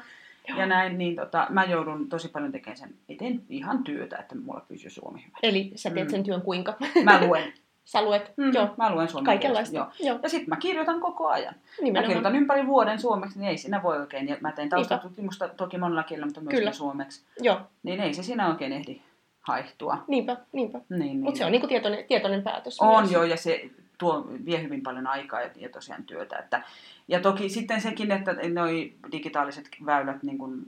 Ja 0.56 0.66
näin, 0.66 0.98
niin 0.98 1.16
tota, 1.16 1.46
mä 1.50 1.64
joudun 1.64 2.08
tosi 2.08 2.28
paljon 2.28 2.52
tekemään 2.52 2.76
sen 2.76 2.94
eteen 3.08 3.42
ihan 3.48 3.84
työtä, 3.84 4.16
että 4.16 4.34
mulla 4.34 4.64
pysyy 4.68 4.90
suomi 4.90 5.24
hyvä. 5.26 5.38
Eli 5.42 5.72
sä 5.76 5.90
teet 5.90 6.06
Mm. 6.06 6.10
sen 6.10 6.22
työn 6.22 6.42
kuinka? 6.42 6.74
Mä 7.04 7.26
luen. 7.26 7.52
Sä 7.84 8.02
luet, 8.04 8.32
Mm, 8.36 8.52
joo, 8.54 8.68
Mä 8.76 8.94
luen 8.94 9.08
suomen 9.08 9.24
kaikenlaista. 9.26 9.76
Joo. 9.76 9.86
Joo, 10.00 10.18
Ja 10.22 10.28
sitten 10.28 10.48
mä 10.48 10.56
kirjoitan 10.56 11.00
koko 11.00 11.28
ajan. 11.28 11.54
Mä 11.54 11.60
nimenomaan. 11.82 12.06
kirjoitan 12.06 12.36
ympäri 12.36 12.66
vuoden 12.66 12.98
suomeksi, 13.00 13.38
niin 13.38 13.48
ei 13.48 13.58
siinä 13.58 13.82
voi 13.82 13.98
oikein. 14.00 14.28
Ja 14.28 14.36
mä 14.40 14.52
teen 14.52 14.68
taustatutkimusta 14.68 15.48
toki 15.48 15.78
monella 15.78 16.02
kielellä, 16.02 16.26
mutta 16.26 16.40
myös 16.40 16.54
Kyllä. 16.58 16.72
suomeksi. 16.72 17.24
Joo, 17.40 17.60
Niin 17.82 18.00
ei 18.00 18.14
se 18.14 18.22
siinä 18.22 18.48
oikein 18.48 18.72
ehdi 18.72 19.00
haihtua. 19.40 19.98
niinpä, 20.08 20.36
niinpä. 20.52 20.78
Niin, 20.88 21.00
niin. 21.00 21.20
Mutta 21.20 21.38
se 21.38 21.44
on 21.44 21.52
niinku 21.52 21.66
tietoinen, 21.66 22.04
tietoinen 22.04 22.42
päätös 22.42 22.80
On 22.80 23.00
myös. 23.02 23.12
joo, 23.12 23.24
ja 23.24 23.36
se 23.36 23.70
tuo, 23.98 24.26
vie 24.44 24.62
hyvin 24.62 24.82
paljon 24.82 25.06
aikaa 25.06 25.40
ja, 25.40 25.50
ja 25.56 25.68
tosiaan 25.68 26.04
työtä. 26.04 26.36
Että, 26.36 26.62
ja 27.08 27.20
toki 27.20 27.48
sitten 27.48 27.80
sekin, 27.80 28.12
että 28.12 28.34
noi 28.52 28.92
digitaaliset 29.12 29.68
väylät, 29.86 30.22
niin 30.22 30.38
kuin 30.38 30.62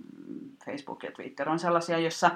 Facebook 0.65 1.03
ja 1.03 1.13
Twitter, 1.13 1.49
on 1.49 1.59
sellaisia, 1.59 1.99
jossa 1.99 2.31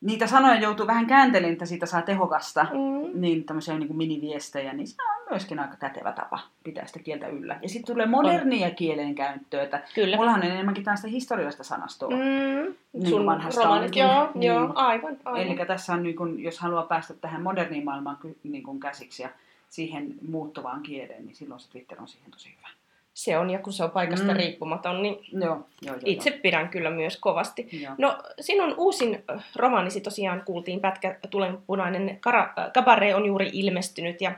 niitä 0.00 0.26
sanoja 0.26 0.60
joutuu 0.60 0.86
vähän 0.86 1.06
kääntelemään, 1.06 1.52
että 1.52 1.66
siitä 1.66 1.86
saa 1.86 2.02
tehokasta. 2.02 2.66
Mm, 2.72 3.20
Niin 3.20 3.44
tämmöisiä 3.44 3.78
niin 3.78 3.86
kuin 3.86 3.96
miniviestejä, 3.96 4.72
niin 4.72 4.86
se 4.86 4.94
on 5.16 5.22
myöskin 5.30 5.58
aika 5.58 5.76
kätevä 5.76 6.12
tapa 6.12 6.38
pitää 6.64 6.86
sitä 6.86 6.98
kieltä 6.98 7.26
yllä. 7.26 7.58
Ja 7.62 7.68
sitten 7.68 7.94
tulee 7.94 8.06
modernia 8.06 8.70
kielenkäyttöä, 8.70 9.62
että 9.62 9.82
kyllä. 9.94 10.16
mullahan 10.16 10.40
on 10.40 10.46
enemmänkin 10.50 10.84
tästä 10.84 11.08
historiallista 11.08 11.64
sanastoa. 11.64 12.10
Mm. 12.10 12.16
Niin 12.16 12.74
sun 12.92 13.10
kuin 13.10 13.26
vanhasta 13.26 13.60
romaanit, 13.60 13.84
onkin. 13.84 14.02
joo, 14.02 14.30
Niin. 14.34 14.46
joo, 14.46 14.72
aivan, 14.74 15.16
aivan. 15.24 15.40
Eli 15.40 15.66
tässä 15.66 15.92
on, 15.92 16.02
niin 16.02 16.16
kun, 16.16 16.42
jos 16.42 16.58
haluaa 16.58 16.82
päästä 16.86 17.14
tähän 17.14 17.42
moderniin 17.42 17.84
maailmaan 17.84 18.18
niin 18.42 18.62
kun 18.62 18.80
käsiksi 18.80 19.22
ja 19.22 19.28
siihen 19.72 20.14
muuttuvaan 20.28 20.82
kieleen, 20.82 21.24
niin 21.26 21.36
silloin 21.36 21.60
se 21.60 21.70
Twitter 21.70 22.00
on 22.00 22.08
siihen 22.08 22.30
tosi 22.30 22.54
hyvä. 22.58 22.68
Se 23.14 23.38
on, 23.38 23.50
ja 23.50 23.58
kun 23.58 23.72
se 23.72 23.84
on 23.84 23.90
paikasta 23.90 24.32
Mm. 24.32 24.36
riippumaton, 24.38 25.02
niin 25.02 25.14
Joo, 25.32 25.42
joo, 25.50 25.64
joo. 25.82 25.96
itse 26.04 26.30
pidän 26.30 26.68
kyllä 26.68 26.90
myös 26.90 27.16
kovasti. 27.16 27.68
Joo. 27.72 27.94
No, 27.98 28.18
sinun 28.40 28.74
uusin 28.76 29.24
romaanisi 29.56 30.00
tosiaan 30.00 30.42
kuultiin 30.44 30.80
pätkä 30.80 31.18
Tulenpunainen 31.30 32.18
kara- 32.20 32.52
äh, 32.58 32.72
kabare 32.74 33.14
on 33.14 33.26
juuri 33.26 33.50
ilmestynyt 33.52 34.20
ja 34.20 34.32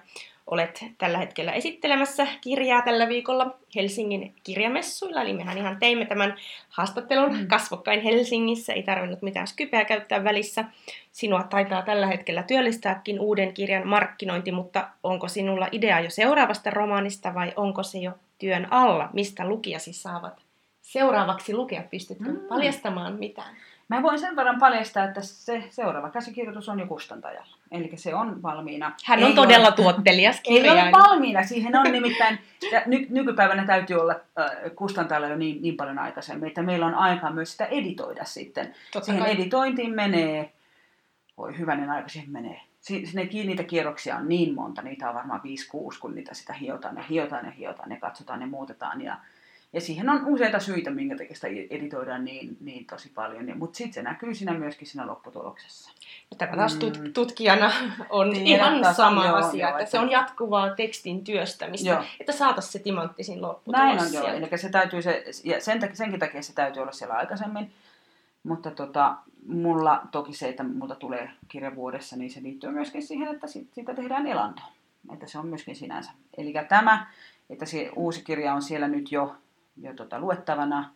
olet 0.46 0.84
tällä 0.98 1.18
hetkellä 1.18 1.52
esittelemässä 1.52 2.26
kirjaa 2.40 2.82
tällä 2.82 3.08
viikolla 3.08 3.56
Helsingin 3.76 4.34
kirjamessuilla. 4.42 5.22
Eli 5.22 5.32
mehän 5.32 5.58
ihan 5.58 5.76
teimme 5.80 6.04
tämän 6.06 6.34
haastattelun 6.68 7.36
Mm. 7.38 7.46
kasvokkain 7.46 8.00
Helsingissä, 8.02 8.72
ei 8.72 8.82
tarvinnut 8.82 9.22
mitään 9.22 9.46
skypeä 9.46 9.84
käyttää 9.84 10.24
välissä. 10.24 10.64
Sinua 11.12 11.42
taitaa 11.42 11.82
tällä 11.82 12.06
hetkellä 12.06 12.42
työllistääkin 12.42 13.20
uuden 13.20 13.54
kirjan 13.54 13.86
markkinointi, 13.88 14.52
mutta 14.52 14.88
onko 15.02 15.28
sinulla 15.28 15.68
idea 15.72 16.00
jo 16.00 16.10
seuraavasta 16.10 16.70
romaanista 16.70 17.34
vai 17.34 17.52
onko 17.56 17.82
se 17.82 17.98
jo 17.98 18.12
työn 18.38 18.72
alla, 18.72 19.08
mistä 19.12 19.48
lukijasi 19.48 19.92
saavat 19.92 20.42
seuraavaksi 20.82 21.54
lukea? 21.54 21.82
Pystytkö 21.90 22.24
Mm. 22.24 22.40
mm. 22.40 22.48
paljastamaan 22.48 23.12
mitään? 23.18 23.56
Mä 23.88 24.02
voin 24.02 24.18
sen 24.18 24.36
verran 24.36 24.60
paljastaa, 24.60 25.04
että 25.04 25.20
se 25.22 25.64
seuraava 25.70 26.10
käsikirjoitus 26.10 26.68
on 26.68 26.80
jo 26.80 26.86
kustantajalla. 26.86 27.56
Eli 27.74 27.90
se 27.94 28.14
on 28.14 28.42
valmiina. 28.42 28.92
Hän 29.04 29.18
on 29.18 29.28
Ei 29.28 29.34
todella 29.34 29.66
ole, 29.66 29.74
tuottelias 29.76 30.40
Ei 30.44 30.70
ole 30.70 30.92
valmiina. 30.92 31.42
Siihen 31.42 31.76
on 31.76 31.92
nimittäin, 31.92 32.38
ja 32.72 32.82
ny, 32.86 33.06
nykypäivänä 33.10 33.66
täytyy 33.66 33.96
olla 33.96 34.12
äh, 34.12 34.50
kustantajalla 34.76 35.28
jo 35.28 35.36
niin, 35.36 35.62
niin 35.62 35.76
paljon 35.76 35.98
aikaisemmin, 35.98 36.48
että 36.48 36.62
meillä 36.62 36.86
on 36.86 36.94
aikaa 36.94 37.32
myös 37.32 37.52
sitä 37.52 37.64
editoida 37.64 38.24
sitten. 38.24 38.74
Totta 38.92 39.06
Siihen 39.06 39.22
kai. 39.22 39.32
editointiin 39.32 39.94
menee, 39.94 40.52
voi 41.38 41.58
hyvänen 41.58 41.90
aika 41.90 42.08
siihen 42.08 42.30
menee. 42.30 42.60
Si- 42.80 43.06
Sinne 43.06 43.28
niitä 43.32 43.62
kierroksia 43.62 44.16
on 44.16 44.28
niin 44.28 44.54
monta, 44.54 44.82
niitä 44.82 45.08
on 45.08 45.14
varmaan 45.14 45.40
5-6, 45.94 45.98
kun 46.00 46.14
niitä 46.14 46.34
sitä 46.34 46.52
hiotaan 46.52 46.96
ja 46.96 47.02
hiotaan 47.02 47.46
ja 47.46 47.50
hiotaan 47.52 47.90
ja 47.90 47.96
katsotaan 48.00 48.40
ja 48.40 48.46
muutetaan. 48.46 49.00
Ja, 49.00 49.16
ja 49.74 49.80
siihen 49.80 50.08
on 50.08 50.26
useita 50.26 50.60
syitä, 50.60 50.90
minkä 50.90 51.16
takia 51.16 51.34
sitä 51.34 51.48
editoidaan 51.70 52.24
niin, 52.24 52.56
niin 52.60 52.86
tosi 52.86 53.10
paljon. 53.14 53.58
Mutta 53.58 53.76
sitten 53.76 53.92
se 53.94 54.02
näkyy 54.02 54.34
siinä 54.34 54.54
myöskin 54.54 54.88
siinä 54.88 55.06
lopputuloksessa. 55.06 55.90
No, 56.30 56.36
Tämä 56.38 56.56
taas 56.56 56.74
Mm. 56.74 57.12
tutkijana 57.12 57.72
on 58.10 58.30
Tiedät 58.30 58.46
ihan 58.46 58.80
taas, 58.82 58.96
sama 58.96 59.26
joo, 59.26 59.36
asia, 59.36 59.60
joo, 59.60 59.70
että 59.70 59.82
että- 59.82 59.90
se 59.90 59.98
on 59.98 60.10
jatkuvaa 60.10 60.70
tekstin 60.74 61.24
työstämistä, 61.24 61.88
Joo. 61.88 62.02
että 62.20 62.32
saataisiin 62.32 62.72
se 62.72 62.78
timanttisin 62.78 63.42
lopputulos 63.42 63.78
Näin 63.78 64.00
on 64.00 64.12
joo, 64.12 64.26
eli 64.26 64.58
se 64.58 64.68
täytyy 64.68 65.02
se, 65.02 65.24
ja 65.44 65.60
sen 65.60 65.80
takia, 65.80 65.96
senkin 65.96 66.20
takia 66.20 66.42
se 66.42 66.54
täytyy 66.54 66.82
olla 66.82 66.92
siellä 66.92 67.14
aikaisemmin. 67.14 67.72
Mutta 68.42 68.70
tota, 68.70 69.16
mulla 69.46 70.02
toki 70.12 70.32
se, 70.32 70.48
että 70.48 70.62
multa 70.62 70.94
tulee 70.94 71.30
kirja 71.48 71.74
vuodessa, 71.76 72.16
niin 72.16 72.30
se 72.30 72.42
liittyy 72.42 72.70
myöskin 72.70 73.02
siihen, 73.02 73.34
että 73.34 73.46
siitä 73.46 73.94
tehdään 73.94 74.26
elanto. 74.26 74.62
Että 75.12 75.26
se 75.26 75.38
on 75.38 75.46
myöskin 75.46 75.76
sinänsä. 75.76 76.10
Eli 76.36 76.54
tämä, 76.68 77.06
että 77.50 77.66
se 77.66 77.90
uusi 77.96 78.24
kirja 78.24 78.54
on 78.54 78.62
siellä 78.62 78.88
nyt 78.88 79.12
jo, 79.12 79.36
jo 79.82 79.94
tota 79.94 80.18
luettavana, 80.18 80.90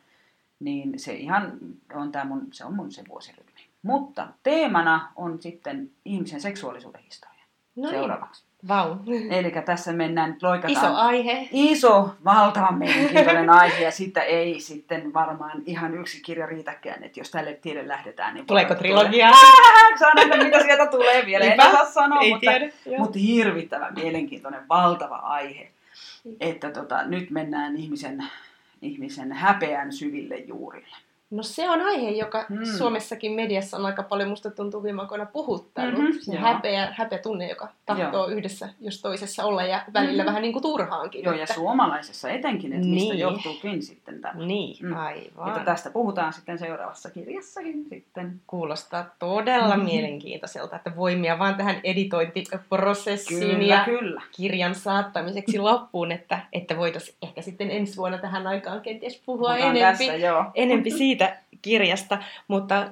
niin 0.60 0.98
se 0.98 1.12
ihan 1.12 1.52
on 1.94 2.12
tää 2.12 2.24
mun, 2.24 2.46
se 2.52 2.64
on 2.64 2.74
mun 2.74 2.92
se 2.92 3.02
vuosirytmi. 3.08 3.60
Mutta 3.82 4.28
teemana 4.42 5.12
on 5.16 5.42
sitten 5.42 5.90
ihmisen 6.04 6.40
seksuaalisuuden 6.40 7.02
historia 7.04 7.38
No 7.76 7.82
niin, 7.82 7.90
seuraavaksi. 7.90 8.44
vau. 8.68 8.96
Eli 9.30 9.50
tässä 9.64 9.92
mennään 9.92 10.30
nyt 10.30 10.42
loikataan. 10.42 10.72
Iso 10.72 10.94
aihe. 10.94 11.48
Iso, 11.52 12.14
valtavan 12.24 12.78
mielenkiintoinen 12.78 13.50
aihe 13.50 13.84
ja 13.84 13.90
sitä 13.90 14.22
ei 14.22 14.60
sitten 14.60 15.14
varmaan 15.14 15.62
ihan 15.66 15.94
yksi 15.94 16.20
kirja 16.22 16.46
riitäkään, 16.46 17.04
että 17.04 17.20
jos 17.20 17.30
tälle 17.30 17.54
tielle 17.54 17.88
lähdetään. 17.88 18.34
Niin 18.34 18.46
Tuleeko 18.46 18.74
trilogia? 18.74 19.30
Tulee. 19.30 19.98
Saa 19.98 20.14
nähdä, 20.14 20.44
mitä 20.44 20.62
sieltä 20.62 20.86
tulee 20.86 21.26
vielä. 21.26 21.44
En 21.44 21.48
Niinpä. 21.50 21.68
osaa 21.68 21.84
sanoa, 21.84 22.20
Ei 22.20 22.30
mutta, 22.30 22.50
tiedä. 22.50 22.98
mutta 22.98 23.18
hirvittävän 23.18 23.94
mielenkiintoinen, 23.94 24.68
valtava 24.68 25.16
aihe. 25.16 25.70
Että 26.40 26.70
tota, 26.70 27.02
nyt 27.04 27.30
mennään 27.30 27.76
ihmisen, 27.76 28.24
ihmisen 28.82 29.32
häpeän 29.32 29.92
syville 29.92 30.36
juurille. 30.36 30.96
No 31.30 31.42
se 31.42 31.70
on 31.70 31.80
aihe, 31.80 32.10
joka 32.10 32.44
Hmm. 32.48 32.64
Suomessakin 32.78 33.32
mediassa 33.32 33.76
on 33.76 33.86
aika 33.86 34.02
paljon 34.02 34.28
musta 34.28 34.50
tuntuu 34.50 34.82
viime 34.82 35.02
aikoina 35.02 35.26
puhuttanut. 35.26 36.00
Mhm, 36.02 36.12
se 36.20 36.32
joo. 36.34 36.42
häpeä, 36.42 36.88
häpeä 36.96 37.18
tunne, 37.18 37.48
joka 37.48 37.68
tahtoo 37.86 38.26
yhdessä 38.26 38.68
jos 38.80 39.00
toisessa 39.02 39.44
olla 39.44 39.62
ja 39.62 39.82
välillä 39.94 40.22
Mhm. 40.22 40.26
vähän 40.28 40.42
niin 40.42 40.52
kuin 40.52 40.62
turhaankin. 40.62 41.24
Joo, 41.24 41.34
ja 41.34 41.42
että- 41.42 41.54
suomalaisessa 41.54 42.30
etenkin, 42.30 42.72
että 42.72 42.86
mistä 42.86 43.12
Niin. 43.12 43.18
johtuukin 43.20 43.82
sitten 43.82 44.20
tämä. 44.20 44.44
Niin, 44.44 44.76
Mm. 44.86 44.96
aivan. 44.96 45.48
Että 45.48 45.64
tästä 45.64 45.90
puhutaan 45.90 46.32
sitten 46.32 46.58
seuraavassa 46.58 47.10
kirjassakin 47.10 47.84
sitten. 47.88 48.40
Kuulostaa 48.46 49.06
todella 49.18 49.76
Mhm. 49.76 49.84
mielenkiintoiselta, 49.86 50.76
että 50.76 50.96
voimia 50.96 51.38
vaan 51.38 51.54
tähän 51.54 51.76
editointiprosessiin 51.84 53.40
Kyllä, 53.56 53.64
ja 53.74 53.84
kyllä. 53.84 54.22
kirjan 54.36 54.74
saattamiseksi 54.74 55.58
loppuun, 55.68 56.12
että, 56.12 56.38
että 56.52 56.76
voitaisiin 56.76 57.16
ehkä 57.22 57.42
sitten 57.42 57.70
ensi 57.70 57.96
vuonna 57.96 58.18
tähän 58.18 58.46
aikaan 58.46 58.80
kenties 58.80 59.22
puhua 59.26 59.48
Puhutaan 59.48 59.76
enempi, 59.76 60.06
joo. 60.22 60.44
enempi 60.54 60.90
siitä 60.90 61.17
kirjasta, 61.62 62.18
mutta 62.48 62.88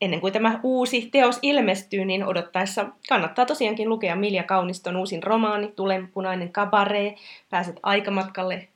ennen 0.00 0.20
kuin 0.20 0.32
tämä 0.32 0.60
uusi 0.62 1.08
teos 1.12 1.38
ilmestyy, 1.42 2.04
niin 2.04 2.24
odottaessa 2.24 2.86
kannattaa 3.08 3.46
tosiaankin 3.46 3.88
lukea 3.88 4.16
Milja 4.16 4.42
Kauniston 4.42 4.96
uusin 4.96 5.22
romaani 5.22 5.72
Tulenpunainen 5.76 6.52
kabaree. 6.52 7.14
Pääset 7.50 7.76
aikamatkalle 7.82 8.68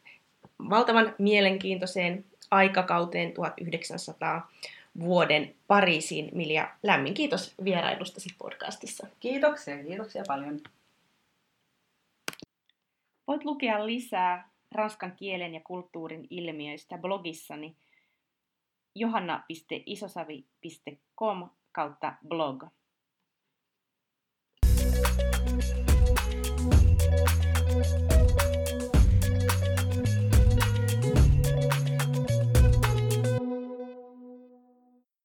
valtavan 0.70 1.14
mielenkiintoiseen 1.18 2.24
aikakauteen 2.50 3.32
1900 3.32 4.50
vuoden 5.00 5.54
Pariisiin. 5.66 6.28
Milja, 6.32 6.70
lämmin 6.82 7.14
kiitos 7.14 7.54
vierailustasi 7.64 8.28
podcastissa. 8.38 9.06
Kiitoksia, 9.20 9.84
kiitoksia 9.84 10.22
paljon. 10.26 10.60
Voit 13.26 13.44
lukea 13.44 13.86
lisää 13.86 14.50
ranskan 14.72 15.12
kielen 15.16 15.54
ja 15.54 15.60
kulttuurin 15.64 16.26
ilmiöistä 16.30 16.98
blogissani 16.98 17.74
johanna.isosavi.com 18.94 21.48
kautta 21.72 22.16
blog. 22.28 22.66